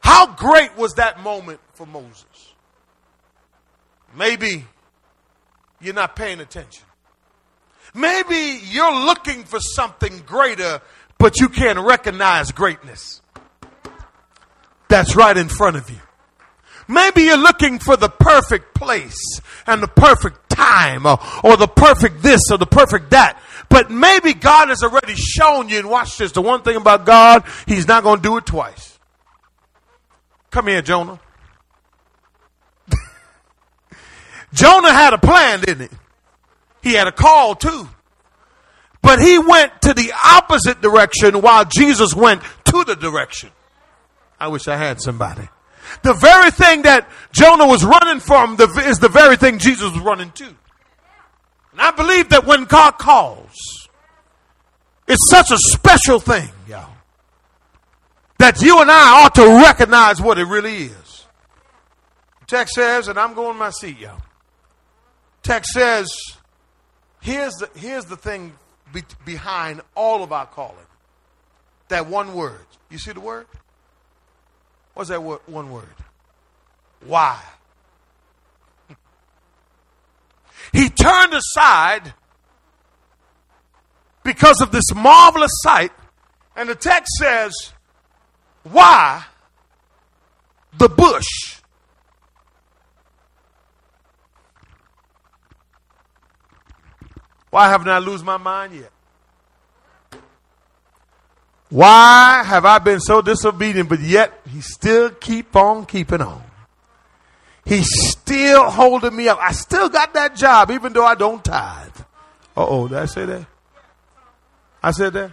How 0.00 0.34
great 0.34 0.76
was 0.76 0.94
that 0.94 1.20
moment 1.22 1.60
for 1.74 1.86
Moses? 1.86 2.24
Maybe 4.16 4.64
you're 5.80 5.94
not 5.94 6.16
paying 6.16 6.40
attention. 6.40 6.84
Maybe 7.94 8.60
you're 8.64 9.04
looking 9.04 9.44
for 9.44 9.60
something 9.60 10.20
greater, 10.20 10.80
but 11.18 11.40
you 11.40 11.50
can't 11.50 11.78
recognize 11.78 12.52
greatness. 12.52 13.20
That's 14.88 15.14
right 15.14 15.36
in 15.36 15.48
front 15.48 15.76
of 15.76 15.90
you. 15.90 16.00
Maybe 16.88 17.22
you're 17.22 17.36
looking 17.36 17.78
for 17.78 17.96
the 17.98 18.08
perfect 18.08 18.74
place 18.74 19.40
and 19.66 19.82
the 19.82 19.88
perfect 19.88 20.48
time 20.48 21.04
or, 21.04 21.18
or 21.44 21.58
the 21.58 21.68
perfect 21.68 22.22
this 22.22 22.40
or 22.50 22.56
the 22.56 22.66
perfect 22.66 23.10
that. 23.10 23.38
But 23.68 23.90
maybe 23.90 24.32
God 24.32 24.70
has 24.70 24.82
already 24.82 25.14
shown 25.14 25.68
you, 25.68 25.78
and 25.78 25.90
watch 25.90 26.16
this. 26.16 26.32
The 26.32 26.40
one 26.40 26.62
thing 26.62 26.76
about 26.76 27.04
God, 27.04 27.44
He's 27.66 27.86
not 27.86 28.02
going 28.02 28.20
to 28.20 28.22
do 28.22 28.38
it 28.38 28.46
twice. 28.46 28.98
Come 30.50 30.68
here, 30.68 30.80
Jonah. 30.80 31.20
Jonah 34.54 34.92
had 34.92 35.12
a 35.12 35.18
plan, 35.18 35.60
didn't 35.60 35.90
he? 35.90 36.90
He 36.90 36.94
had 36.94 37.06
a 37.06 37.12
call 37.12 37.54
too. 37.54 37.86
But 39.02 39.20
he 39.20 39.38
went 39.38 39.82
to 39.82 39.92
the 39.92 40.12
opposite 40.24 40.80
direction 40.80 41.42
while 41.42 41.66
Jesus 41.66 42.14
went 42.14 42.42
to 42.64 42.84
the 42.84 42.96
direction. 42.96 43.50
I 44.40 44.48
wish 44.48 44.68
I 44.68 44.76
had 44.76 45.02
somebody. 45.02 45.48
The 46.02 46.14
very 46.14 46.50
thing 46.50 46.82
that 46.82 47.08
Jonah 47.32 47.66
was 47.66 47.84
running 47.84 48.20
from 48.20 48.56
is 48.60 48.98
the 48.98 49.08
very 49.08 49.36
thing 49.36 49.58
Jesus 49.58 49.92
was 49.92 50.00
running 50.00 50.30
to. 50.32 50.46
And 50.46 51.80
I 51.80 51.90
believe 51.90 52.30
that 52.30 52.44
when 52.46 52.64
God 52.64 52.92
calls, 52.98 53.88
it's 55.06 55.30
such 55.30 55.50
a 55.50 55.58
special 55.72 56.20
thing, 56.20 56.48
y'all, 56.68 56.90
that 58.38 58.60
you 58.60 58.80
and 58.80 58.90
I 58.90 59.24
ought 59.24 59.34
to 59.36 59.62
recognize 59.62 60.20
what 60.20 60.38
it 60.38 60.44
really 60.44 60.84
is. 60.84 61.26
Text 62.46 62.74
says, 62.74 63.08
and 63.08 63.18
I'm 63.18 63.34
going 63.34 63.52
to 63.52 63.58
my 63.58 63.70
seat, 63.70 63.98
y'all. 63.98 64.20
Text 65.42 65.70
says, 65.72 66.10
here's 67.20 67.54
the, 67.54 67.70
here's 67.76 68.06
the 68.06 68.16
thing 68.16 68.52
be, 68.92 69.02
behind 69.24 69.82
all 69.94 70.22
of 70.22 70.32
our 70.32 70.46
calling. 70.46 70.76
That 71.88 72.06
one 72.06 72.34
word. 72.34 72.66
You 72.90 72.98
see 72.98 73.12
the 73.12 73.20
word? 73.20 73.46
What's 74.98 75.10
that 75.10 75.22
word, 75.22 75.38
one 75.46 75.70
word? 75.70 75.94
Why? 77.06 77.40
He 80.72 80.88
turned 80.88 81.32
aside 81.34 82.14
because 84.24 84.60
of 84.60 84.72
this 84.72 84.92
marvelous 84.92 85.52
sight, 85.62 85.92
and 86.56 86.68
the 86.68 86.74
text 86.74 87.12
says, 87.16 87.52
Why 88.64 89.24
the 90.76 90.88
bush? 90.88 91.60
Why 97.50 97.68
haven't 97.68 97.88
I 97.88 97.98
lose 97.98 98.24
my 98.24 98.36
mind 98.36 98.74
yet? 98.74 98.90
Why 101.70 102.42
have 102.44 102.64
I 102.64 102.78
been 102.78 103.00
so 103.00 103.20
disobedient, 103.20 103.88
but 103.88 104.00
yet 104.00 104.40
he 104.50 104.60
still 104.60 105.10
keep 105.10 105.54
on 105.54 105.84
keeping 105.84 106.22
on? 106.22 106.42
He's 107.64 107.88
still 108.08 108.70
holding 108.70 109.14
me 109.14 109.28
up. 109.28 109.38
I 109.40 109.52
still 109.52 109.90
got 109.90 110.14
that 110.14 110.34
job, 110.34 110.70
even 110.70 110.94
though 110.94 111.04
I 111.04 111.14
don't 111.14 111.44
tithe. 111.44 112.00
Uh 112.56 112.66
oh, 112.66 112.88
did 112.88 112.96
I 112.96 113.04
say 113.04 113.26
that? 113.26 113.46
I 114.82 114.92
said 114.92 115.12
that? 115.12 115.32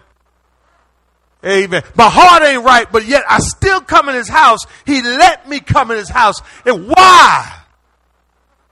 Amen. 1.46 1.84
My 1.96 2.10
heart 2.10 2.44
ain't 2.44 2.64
right, 2.64 2.92
but 2.92 3.06
yet 3.06 3.24
I 3.30 3.40
still 3.40 3.80
come 3.80 4.10
in 4.10 4.16
his 4.16 4.28
house. 4.28 4.60
He 4.86 5.02
let 5.02 5.48
me 5.48 5.60
come 5.60 5.92
in 5.92 5.98
his 5.98 6.10
house. 6.10 6.42
And 6.66 6.88
why? 6.90 7.62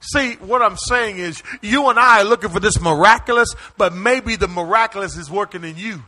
See, 0.02 0.34
what 0.36 0.62
I'm 0.62 0.76
saying 0.76 1.18
is, 1.18 1.42
you 1.62 1.88
and 1.90 1.98
I 1.98 2.22
are 2.22 2.26
looking 2.26 2.50
for 2.50 2.60
this 2.60 2.82
miraculous, 2.82 3.50
but 3.78 3.94
maybe 3.94 4.36
the 4.36 4.48
miraculous 4.50 5.16
is 5.16 5.32
working 5.32 5.64
in 5.64 5.78
you. 5.78 6.04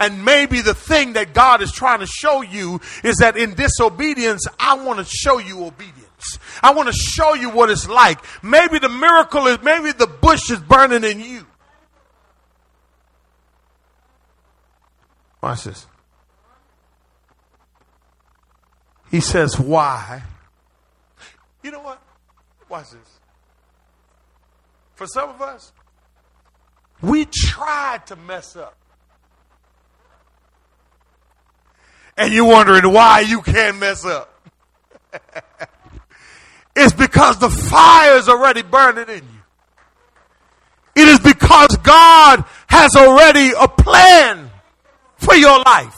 And 0.00 0.24
maybe 0.24 0.62
the 0.62 0.72
thing 0.72 1.12
that 1.12 1.34
God 1.34 1.60
is 1.60 1.70
trying 1.70 2.00
to 2.00 2.06
show 2.06 2.40
you 2.40 2.80
is 3.04 3.16
that 3.16 3.36
in 3.36 3.54
disobedience, 3.54 4.46
I 4.58 4.82
want 4.82 4.98
to 4.98 5.04
show 5.04 5.38
you 5.38 5.66
obedience. 5.66 6.38
I 6.62 6.72
want 6.72 6.88
to 6.88 6.94
show 6.94 7.34
you 7.34 7.50
what 7.50 7.68
it's 7.68 7.86
like. 7.86 8.18
Maybe 8.42 8.78
the 8.78 8.88
miracle 8.88 9.46
is, 9.46 9.62
maybe 9.62 9.92
the 9.92 10.06
bush 10.06 10.50
is 10.50 10.58
burning 10.58 11.04
in 11.04 11.20
you. 11.20 11.46
Watch 15.42 15.64
this. 15.64 15.86
He 19.10 19.20
says, 19.20 19.58
Why? 19.60 20.22
You 21.62 21.72
know 21.72 21.80
what? 21.80 22.02
Watch 22.70 22.90
this. 22.90 23.18
For 24.94 25.06
some 25.06 25.28
of 25.28 25.42
us, 25.42 25.72
we 27.02 27.26
tried 27.26 28.06
to 28.06 28.16
mess 28.16 28.56
up. 28.56 28.79
And 32.20 32.34
you're 32.34 32.44
wondering 32.44 32.92
why 32.92 33.20
you 33.20 33.40
can't 33.40 33.78
mess 33.78 34.04
up. 34.04 34.30
it's 36.76 36.92
because 36.92 37.38
the 37.38 37.48
fire 37.48 38.18
is 38.18 38.28
already 38.28 38.60
burning 38.60 39.08
in 39.08 39.24
you. 39.24 41.02
It 41.02 41.08
is 41.08 41.20
because 41.20 41.74
God 41.78 42.44
has 42.66 42.94
already 42.94 43.52
a 43.58 43.66
plan 43.66 44.50
for 45.16 45.34
your 45.34 45.60
life. 45.60 45.96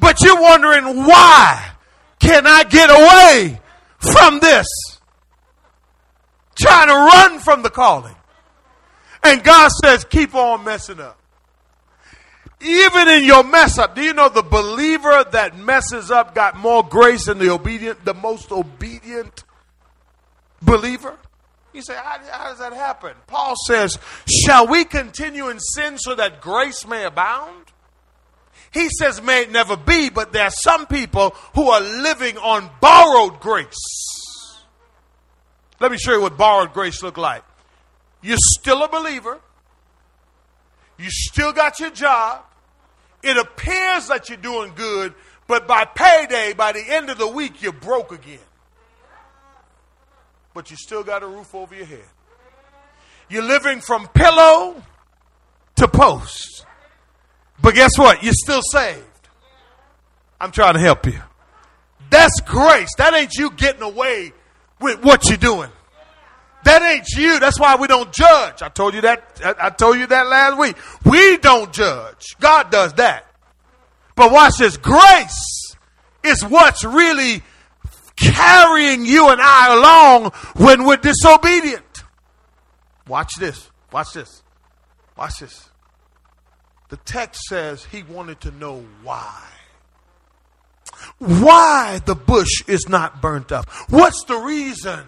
But 0.00 0.20
you're 0.20 0.42
wondering 0.42 1.04
why 1.04 1.70
can 2.18 2.44
I 2.44 2.64
get 2.64 2.90
away 2.90 3.60
from 4.00 4.40
this. 4.40 4.66
Trying 6.60 6.88
to 6.88 6.94
run 6.94 7.38
from 7.38 7.62
the 7.62 7.70
calling. 7.70 8.16
And 9.22 9.44
God 9.44 9.70
says, 9.70 10.04
keep 10.04 10.34
on 10.34 10.64
messing 10.64 10.98
up. 10.98 11.20
Even 12.64 13.08
in 13.08 13.24
your 13.24 13.44
mess 13.44 13.78
up, 13.78 13.94
do 13.94 14.02
you 14.02 14.14
know 14.14 14.30
the 14.30 14.42
believer 14.42 15.24
that 15.32 15.56
messes 15.58 16.10
up 16.10 16.34
got 16.34 16.56
more 16.56 16.82
grace 16.82 17.26
than 17.26 17.38
the 17.38 17.50
obedient, 17.50 18.04
the 18.06 18.14
most 18.14 18.50
obedient 18.50 19.44
believer? 20.62 21.18
You 21.74 21.82
say, 21.82 21.94
how, 21.94 22.18
how 22.30 22.44
does 22.44 22.60
that 22.60 22.72
happen? 22.72 23.12
Paul 23.26 23.54
says, 23.66 23.98
Shall 24.26 24.66
we 24.66 24.84
continue 24.84 25.50
in 25.50 25.60
sin 25.60 25.98
so 25.98 26.14
that 26.14 26.40
grace 26.40 26.86
may 26.86 27.04
abound? 27.04 27.66
He 28.72 28.88
says, 28.88 29.20
may 29.20 29.42
it 29.42 29.52
never 29.52 29.76
be, 29.76 30.08
but 30.08 30.32
there 30.32 30.44
are 30.44 30.50
some 30.50 30.86
people 30.86 31.30
who 31.54 31.68
are 31.68 31.80
living 31.80 32.38
on 32.38 32.70
borrowed 32.80 33.40
grace. 33.40 33.76
Let 35.80 35.92
me 35.92 35.98
show 35.98 36.12
you 36.12 36.22
what 36.22 36.36
borrowed 36.36 36.72
grace 36.72 37.02
look 37.02 37.16
like. 37.16 37.44
You're 38.22 38.36
still 38.40 38.82
a 38.82 38.88
believer. 38.88 39.38
You 40.98 41.06
still 41.08 41.52
got 41.52 41.78
your 41.78 41.90
job. 41.90 42.42
It 43.24 43.36
appears 43.36 44.08
that 44.08 44.28
you're 44.28 44.36
doing 44.36 44.72
good, 44.74 45.14
but 45.46 45.66
by 45.66 45.86
payday, 45.86 46.52
by 46.52 46.72
the 46.72 46.84
end 46.86 47.08
of 47.08 47.18
the 47.18 47.26
week, 47.26 47.62
you're 47.62 47.72
broke 47.72 48.12
again. 48.12 48.38
But 50.52 50.70
you 50.70 50.76
still 50.76 51.02
got 51.02 51.22
a 51.22 51.26
roof 51.26 51.54
over 51.54 51.74
your 51.74 51.86
head. 51.86 52.04
You're 53.28 53.42
living 53.42 53.80
from 53.80 54.06
pillow 54.08 54.82
to 55.76 55.88
post. 55.88 56.66
But 57.60 57.74
guess 57.74 57.96
what? 57.96 58.22
You're 58.22 58.34
still 58.34 58.60
saved. 58.62 59.02
I'm 60.40 60.50
trying 60.50 60.74
to 60.74 60.80
help 60.80 61.06
you. 61.06 61.20
That's 62.10 62.40
grace. 62.40 62.90
That 62.98 63.14
ain't 63.14 63.34
you 63.34 63.50
getting 63.50 63.82
away 63.82 64.32
with 64.80 65.02
what 65.02 65.28
you're 65.28 65.38
doing. 65.38 65.70
That 66.64 66.82
ain't 66.82 67.08
you. 67.16 67.38
That's 67.38 67.60
why 67.60 67.76
we 67.76 67.86
don't 67.86 68.12
judge. 68.12 68.62
I 68.62 68.68
told 68.68 68.94
you 68.94 69.02
that. 69.02 69.40
I 69.60 69.70
told 69.70 69.98
you 69.98 70.06
that 70.06 70.26
last 70.26 70.58
week. 70.58 70.76
We 71.04 71.36
don't 71.38 71.72
judge. 71.72 72.36
God 72.40 72.70
does 72.70 72.94
that. 72.94 73.26
But 74.16 74.32
watch 74.32 74.54
this. 74.58 74.76
Grace 74.76 75.76
is 76.22 76.44
what's 76.44 76.84
really 76.84 77.42
carrying 78.16 79.04
you 79.04 79.28
and 79.28 79.40
I 79.42 79.74
along 79.74 80.30
when 80.56 80.84
we're 80.84 80.96
disobedient. 80.96 82.04
Watch 83.06 83.34
this. 83.38 83.70
Watch 83.92 84.12
this. 84.14 84.42
Watch 85.16 85.40
this. 85.40 85.68
The 86.88 86.96
text 86.98 87.42
says 87.48 87.84
he 87.84 88.02
wanted 88.02 88.40
to 88.42 88.50
know 88.52 88.84
why. 89.02 89.42
Why 91.18 92.00
the 92.04 92.14
bush 92.14 92.62
is 92.66 92.88
not 92.88 93.20
burnt 93.20 93.52
up. 93.52 93.68
What's 93.90 94.24
the 94.24 94.36
reason? 94.36 95.04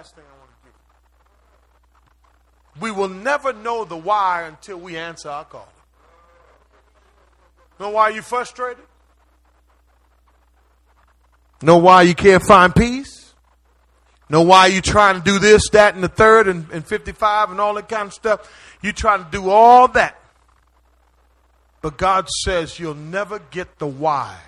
Last 0.00 0.14
thing 0.14 0.24
I 0.24 0.38
want 0.38 0.50
to 0.50 0.56
give. 2.74 2.82
We 2.82 2.90
will 2.90 3.10
never 3.10 3.52
know 3.52 3.84
the 3.84 3.98
why 3.98 4.44
until 4.44 4.78
we 4.78 4.96
answer 4.96 5.28
our 5.28 5.44
call. 5.44 5.68
Know 7.78 7.90
why 7.90 8.08
you 8.08 8.22
frustrated? 8.22 8.82
Know 11.60 11.76
why 11.76 12.00
you 12.00 12.14
can't 12.14 12.42
find 12.42 12.74
peace? 12.74 13.34
Know 14.30 14.40
why 14.40 14.68
you're 14.68 14.80
trying 14.80 15.16
to 15.16 15.20
do 15.22 15.38
this, 15.38 15.68
that, 15.72 15.94
and 15.96 16.02
the 16.02 16.08
third, 16.08 16.48
and, 16.48 16.70
and 16.70 16.86
55, 16.86 17.50
and 17.50 17.60
all 17.60 17.74
that 17.74 17.90
kind 17.90 18.06
of 18.06 18.14
stuff? 18.14 18.50
You 18.80 18.94
trying 18.94 19.22
to 19.22 19.30
do 19.30 19.50
all 19.50 19.86
that. 19.88 20.18
But 21.82 21.98
God 21.98 22.26
says 22.46 22.78
you'll 22.78 22.94
never 22.94 23.38
get 23.38 23.78
the 23.78 23.86
why. 23.86 24.38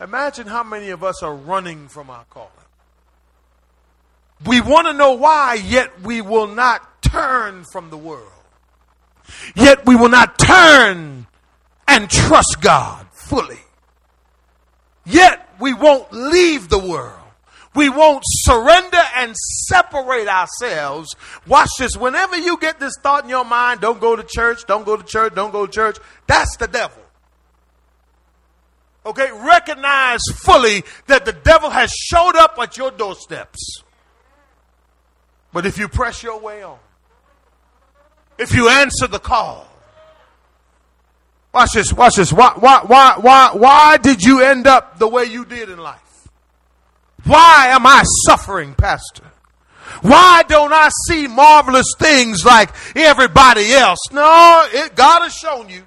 Imagine 0.00 0.48
how 0.48 0.64
many 0.64 0.90
of 0.90 1.04
us 1.04 1.22
are 1.22 1.36
running 1.36 1.86
from 1.86 2.10
our 2.10 2.24
calling. 2.24 2.59
We 4.46 4.60
want 4.60 4.86
to 4.86 4.92
know 4.92 5.12
why, 5.12 5.54
yet 5.54 6.00
we 6.02 6.20
will 6.20 6.46
not 6.46 7.02
turn 7.02 7.64
from 7.72 7.90
the 7.90 7.96
world. 7.98 8.32
Yet 9.54 9.86
we 9.86 9.96
will 9.96 10.08
not 10.08 10.38
turn 10.38 11.26
and 11.86 12.08
trust 12.10 12.58
God 12.60 13.06
fully. 13.12 13.58
Yet 15.04 15.48
we 15.60 15.74
won't 15.74 16.12
leave 16.12 16.68
the 16.68 16.78
world. 16.78 17.16
we 17.74 17.88
won't 17.88 18.24
surrender 18.26 19.00
and 19.14 19.34
separate 19.36 20.26
ourselves. 20.26 21.14
Watch 21.46 21.70
this. 21.78 21.96
Whenever 21.96 22.36
you 22.36 22.58
get 22.58 22.80
this 22.80 22.94
thought 23.02 23.24
in 23.24 23.30
your 23.30 23.44
mind, 23.44 23.80
don't 23.80 24.00
go 24.00 24.16
to 24.16 24.24
church, 24.24 24.66
don't 24.66 24.84
go 24.84 24.96
to 24.96 25.04
church, 25.04 25.34
don't 25.34 25.52
go 25.52 25.66
to 25.66 25.72
church, 25.72 25.96
that's 26.26 26.56
the 26.56 26.66
devil. 26.66 26.96
Okay, 29.06 29.30
recognize 29.32 30.20
fully 30.34 30.82
that 31.06 31.24
the 31.24 31.32
devil 31.32 31.70
has 31.70 31.90
showed 31.90 32.36
up 32.36 32.58
at 32.60 32.76
your 32.76 32.90
doorsteps. 32.90 33.82
But 35.52 35.66
if 35.66 35.78
you 35.78 35.88
press 35.88 36.22
your 36.22 36.38
way 36.38 36.62
on, 36.62 36.78
if 38.38 38.54
you 38.54 38.68
answer 38.68 39.06
the 39.06 39.18
call, 39.18 39.66
watch 41.52 41.72
this, 41.72 41.92
watch 41.92 42.16
this. 42.16 42.32
Why, 42.32 42.52
why, 42.56 42.82
why, 42.86 43.14
why, 43.18 43.50
why 43.54 43.96
did 43.96 44.22
you 44.22 44.40
end 44.40 44.66
up 44.66 44.98
the 44.98 45.08
way 45.08 45.24
you 45.24 45.44
did 45.44 45.68
in 45.68 45.78
life? 45.78 46.28
Why 47.24 47.68
am 47.68 47.86
I 47.86 48.02
suffering, 48.26 48.74
Pastor? 48.74 49.24
Why 50.02 50.44
don't 50.48 50.72
I 50.72 50.88
see 51.08 51.26
marvelous 51.26 51.94
things 51.98 52.44
like 52.44 52.70
everybody 52.96 53.72
else? 53.72 53.98
No, 54.12 54.66
it, 54.72 54.94
God 54.94 55.22
has 55.22 55.34
shown 55.34 55.68
you. 55.68 55.82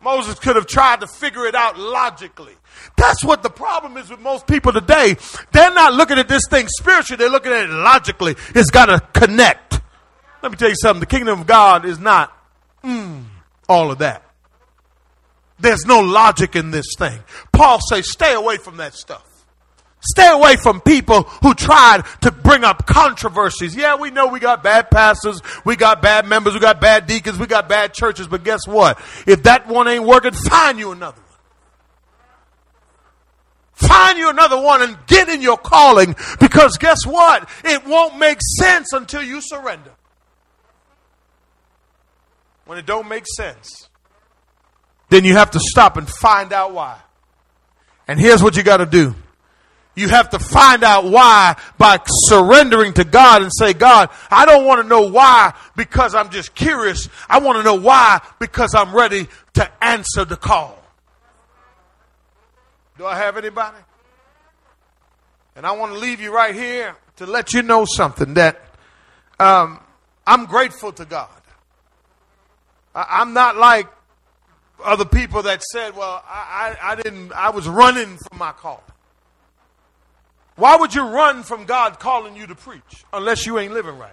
Moses 0.00 0.38
could 0.38 0.56
have 0.56 0.66
tried 0.66 1.00
to 1.00 1.06
figure 1.06 1.46
it 1.46 1.54
out 1.54 1.78
logically. 1.78 2.54
That's 2.96 3.24
what 3.24 3.42
the 3.42 3.50
problem 3.50 3.96
is 3.96 4.10
with 4.10 4.20
most 4.20 4.46
people 4.46 4.72
today. 4.72 5.16
They're 5.52 5.72
not 5.72 5.94
looking 5.94 6.18
at 6.18 6.28
this 6.28 6.42
thing 6.48 6.66
spiritually, 6.68 7.18
they're 7.18 7.30
looking 7.30 7.52
at 7.52 7.64
it 7.64 7.70
logically. 7.70 8.36
It's 8.54 8.70
got 8.70 8.86
to 8.86 9.00
connect. 9.12 9.80
Let 10.42 10.52
me 10.52 10.56
tell 10.56 10.68
you 10.68 10.76
something 10.76 11.00
the 11.00 11.06
kingdom 11.06 11.40
of 11.40 11.46
God 11.46 11.84
is 11.84 11.98
not 11.98 12.32
mm, 12.82 13.24
all 13.68 13.90
of 13.90 13.98
that. 13.98 14.24
There's 15.60 15.84
no 15.86 16.00
logic 16.00 16.54
in 16.54 16.70
this 16.70 16.86
thing. 16.96 17.18
Paul 17.52 17.80
says, 17.88 18.10
stay 18.10 18.34
away 18.34 18.58
from 18.58 18.76
that 18.76 18.94
stuff. 18.94 19.24
Stay 20.00 20.28
away 20.30 20.56
from 20.56 20.80
people 20.80 21.24
who 21.42 21.54
tried 21.54 22.02
to 22.20 22.30
bring 22.30 22.62
up 22.62 22.86
controversies. 22.86 23.74
Yeah, 23.74 23.96
we 23.96 24.12
know 24.12 24.28
we 24.28 24.38
got 24.38 24.62
bad 24.62 24.90
pastors, 24.90 25.40
we 25.64 25.74
got 25.74 26.00
bad 26.00 26.24
members, 26.26 26.54
we 26.54 26.60
got 26.60 26.80
bad 26.80 27.06
deacons, 27.06 27.36
we 27.38 27.46
got 27.46 27.68
bad 27.68 27.92
churches, 27.92 28.28
but 28.28 28.44
guess 28.44 28.66
what? 28.66 29.00
If 29.26 29.42
that 29.42 29.66
one 29.66 29.88
ain't 29.88 30.04
working, 30.04 30.32
find 30.32 30.78
you 30.78 30.92
another. 30.92 31.20
Find 33.78 34.18
you 34.18 34.28
another 34.28 34.60
one 34.60 34.82
and 34.82 34.98
get 35.06 35.28
in 35.28 35.40
your 35.40 35.56
calling 35.56 36.16
because 36.40 36.78
guess 36.78 37.06
what? 37.06 37.48
It 37.64 37.86
won't 37.86 38.18
make 38.18 38.38
sense 38.58 38.92
until 38.92 39.22
you 39.22 39.40
surrender. 39.40 39.92
When 42.64 42.76
it 42.76 42.86
don't 42.86 43.08
make 43.08 43.24
sense, 43.36 43.88
then 45.10 45.24
you 45.24 45.34
have 45.34 45.52
to 45.52 45.60
stop 45.60 45.96
and 45.96 46.08
find 46.08 46.52
out 46.52 46.72
why. 46.72 46.98
And 48.08 48.18
here's 48.18 48.42
what 48.42 48.56
you 48.56 48.64
got 48.64 48.78
to 48.78 48.86
do. 48.86 49.14
You 49.94 50.08
have 50.08 50.30
to 50.30 50.40
find 50.40 50.82
out 50.82 51.04
why 51.04 51.56
by 51.78 52.00
surrendering 52.04 52.94
to 52.94 53.04
God 53.04 53.42
and 53.42 53.52
say, 53.56 53.74
God, 53.74 54.10
I 54.28 54.44
don't 54.44 54.64
want 54.64 54.82
to 54.82 54.88
know 54.88 55.08
why 55.08 55.54
because 55.76 56.16
I'm 56.16 56.30
just 56.30 56.52
curious. 56.56 57.08
I 57.28 57.38
want 57.38 57.58
to 57.58 57.62
know 57.62 57.76
why 57.76 58.22
because 58.40 58.74
I'm 58.74 58.92
ready 58.92 59.28
to 59.54 59.70
answer 59.80 60.24
the 60.24 60.36
call. 60.36 60.77
Do 62.98 63.06
I 63.06 63.16
have 63.16 63.36
anybody? 63.36 63.78
And 65.54 65.64
I 65.64 65.72
want 65.72 65.92
to 65.92 65.98
leave 65.98 66.20
you 66.20 66.34
right 66.34 66.54
here 66.54 66.96
to 67.16 67.26
let 67.26 67.52
you 67.54 67.62
know 67.62 67.84
something 67.84 68.34
that 68.34 68.60
um, 69.38 69.80
I'm 70.26 70.46
grateful 70.46 70.92
to 70.92 71.04
God. 71.04 71.28
I, 72.94 73.22
am 73.22 73.32
not 73.32 73.56
like 73.56 73.86
other 74.84 75.04
people 75.04 75.42
that 75.42 75.62
said, 75.62 75.96
well, 75.96 76.22
I, 76.28 76.76
I, 76.82 76.92
I 76.92 76.94
didn't, 76.96 77.32
I 77.32 77.50
was 77.50 77.68
running 77.68 78.16
from 78.16 78.38
my 78.38 78.50
call. 78.50 78.82
Why 80.56 80.76
would 80.76 80.92
you 80.92 81.02
run 81.02 81.44
from 81.44 81.66
God 81.66 82.00
calling 82.00 82.34
you 82.34 82.48
to 82.48 82.56
preach 82.56 83.04
unless 83.12 83.46
you 83.46 83.60
ain't 83.60 83.72
living 83.72 83.96
right? 83.96 84.12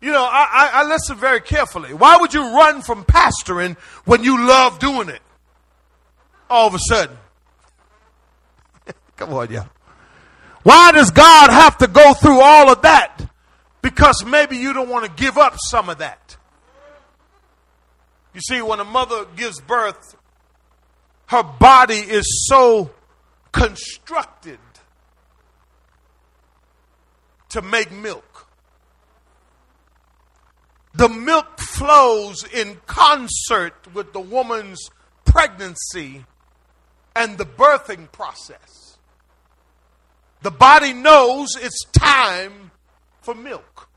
You 0.00 0.12
know, 0.12 0.24
I, 0.24 0.70
I, 0.72 0.80
I 0.80 0.88
listen 0.88 1.16
very 1.16 1.40
carefully. 1.40 1.92
Why 1.92 2.16
would 2.16 2.32
you 2.32 2.40
run 2.40 2.80
from 2.80 3.04
pastoring 3.04 3.76
when 4.06 4.24
you 4.24 4.46
love 4.46 4.78
doing 4.78 5.10
it? 5.10 5.20
All 6.48 6.68
of 6.68 6.74
a 6.74 6.78
sudden. 6.78 7.16
Come 9.16 9.32
on, 9.32 9.50
y'all. 9.50 9.68
Why 10.62 10.92
does 10.92 11.10
God 11.10 11.50
have 11.50 11.78
to 11.78 11.86
go 11.86 12.14
through 12.14 12.40
all 12.40 12.70
of 12.70 12.82
that? 12.82 13.20
Because 13.82 14.24
maybe 14.24 14.56
you 14.56 14.72
don't 14.72 14.88
want 14.88 15.04
to 15.04 15.22
give 15.22 15.36
up 15.36 15.54
some 15.58 15.90
of 15.90 15.98
that. 15.98 16.36
You 18.32 18.40
see, 18.40 18.62
when 18.62 18.80
a 18.80 18.84
mother 18.84 19.26
gives 19.36 19.60
birth, 19.60 20.16
her 21.26 21.42
body 21.42 21.96
is 21.98 22.46
so 22.48 22.90
constructed 23.52 24.58
to 27.50 27.62
make 27.62 27.92
milk. 27.92 28.48
The 30.94 31.08
milk 31.08 31.60
flows 31.60 32.44
in 32.44 32.78
concert 32.86 33.92
with 33.92 34.12
the 34.12 34.20
woman's 34.20 34.90
pregnancy 35.24 36.24
and 37.16 37.38
the 37.38 37.46
birthing 37.46 38.10
process. 38.12 38.98
The 40.42 40.50
body 40.50 40.92
knows 40.92 41.56
it's 41.56 41.84
time 41.92 42.70
for 43.22 43.34
milk 43.34 43.88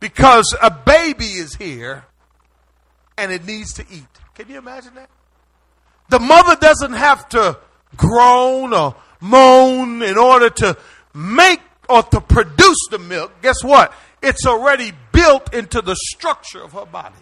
because 0.00 0.54
a 0.60 0.70
baby 0.70 1.26
is 1.26 1.54
here 1.54 2.04
and 3.16 3.30
it 3.30 3.44
needs 3.44 3.74
to 3.74 3.82
eat. 3.90 4.04
Can 4.34 4.48
you 4.48 4.58
imagine 4.58 4.94
that? 4.96 5.08
The 6.08 6.18
mother 6.18 6.56
doesn't 6.56 6.94
have 6.94 7.28
to 7.30 7.58
groan 7.96 8.74
or 8.74 8.96
moan 9.20 10.02
in 10.02 10.18
order 10.18 10.50
to 10.50 10.76
make 11.14 11.60
or 11.88 12.02
to 12.02 12.20
produce 12.20 12.78
the 12.90 12.98
milk, 12.98 13.32
guess 13.42 13.62
what? 13.62 13.92
It's 14.22 14.46
already 14.46 14.92
built 15.12 15.54
into 15.54 15.82
the 15.82 15.96
structure 15.96 16.62
of 16.62 16.72
her 16.72 16.86
body. 16.86 17.14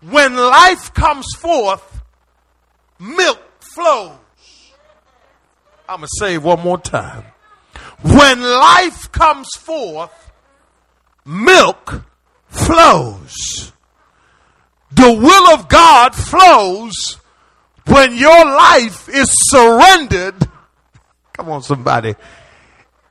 When 0.00 0.36
life 0.36 0.92
comes 0.94 1.26
forth, 1.38 2.02
milk 2.98 3.40
flows. 3.60 4.12
I'm 5.88 6.00
going 6.00 6.08
to 6.08 6.16
say 6.18 6.34
it 6.34 6.42
one 6.42 6.60
more 6.60 6.78
time. 6.78 7.24
When 8.02 8.40
life 8.40 9.10
comes 9.12 9.48
forth, 9.56 10.32
milk 11.24 12.02
flows. 12.48 13.72
The 14.92 15.12
will 15.12 15.54
of 15.54 15.68
God 15.68 16.14
flows 16.14 17.18
when 17.86 18.16
your 18.16 18.44
life 18.44 19.08
is 19.08 19.28
surrendered, 19.50 20.34
come 21.32 21.48
on, 21.50 21.62
somebody, 21.62 22.14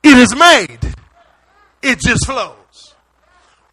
it 0.02 0.18
is 0.18 0.34
made. 0.36 0.94
It 1.82 2.00
just 2.00 2.26
flows. 2.26 2.94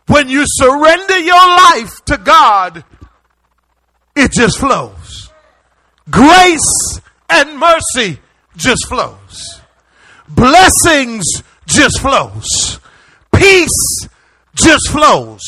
When 0.08 0.30
you 0.30 0.44
surrender 0.46 1.20
your 1.20 1.36
life 1.36 2.04
to 2.06 2.18
God, 2.18 2.84
it 4.16 4.32
just 4.32 4.60
flows. 4.60 5.03
Grace 6.10 7.00
and 7.30 7.60
mercy 7.60 8.20
just 8.56 8.88
flows. 8.88 9.62
Blessings 10.28 11.26
just 11.66 12.00
flows. 12.00 12.80
Peace 13.36 14.08
just 14.56 14.90
flows. 14.90 15.42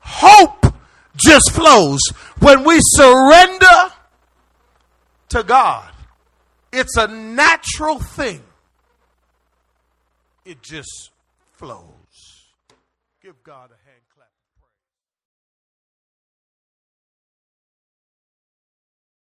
Hope 0.00 0.74
just 1.16 1.50
flows. 1.50 2.00
When 2.40 2.64
we 2.64 2.78
surrender 2.80 3.92
to 5.30 5.42
God. 5.42 5.90
It's 6.72 6.96
a 6.96 7.08
natural 7.08 7.98
thing. 7.98 8.42
It 10.44 10.62
just 10.62 11.10
flows. 11.52 11.84
Give 13.22 13.42
God 13.42 13.70
a 13.70 13.77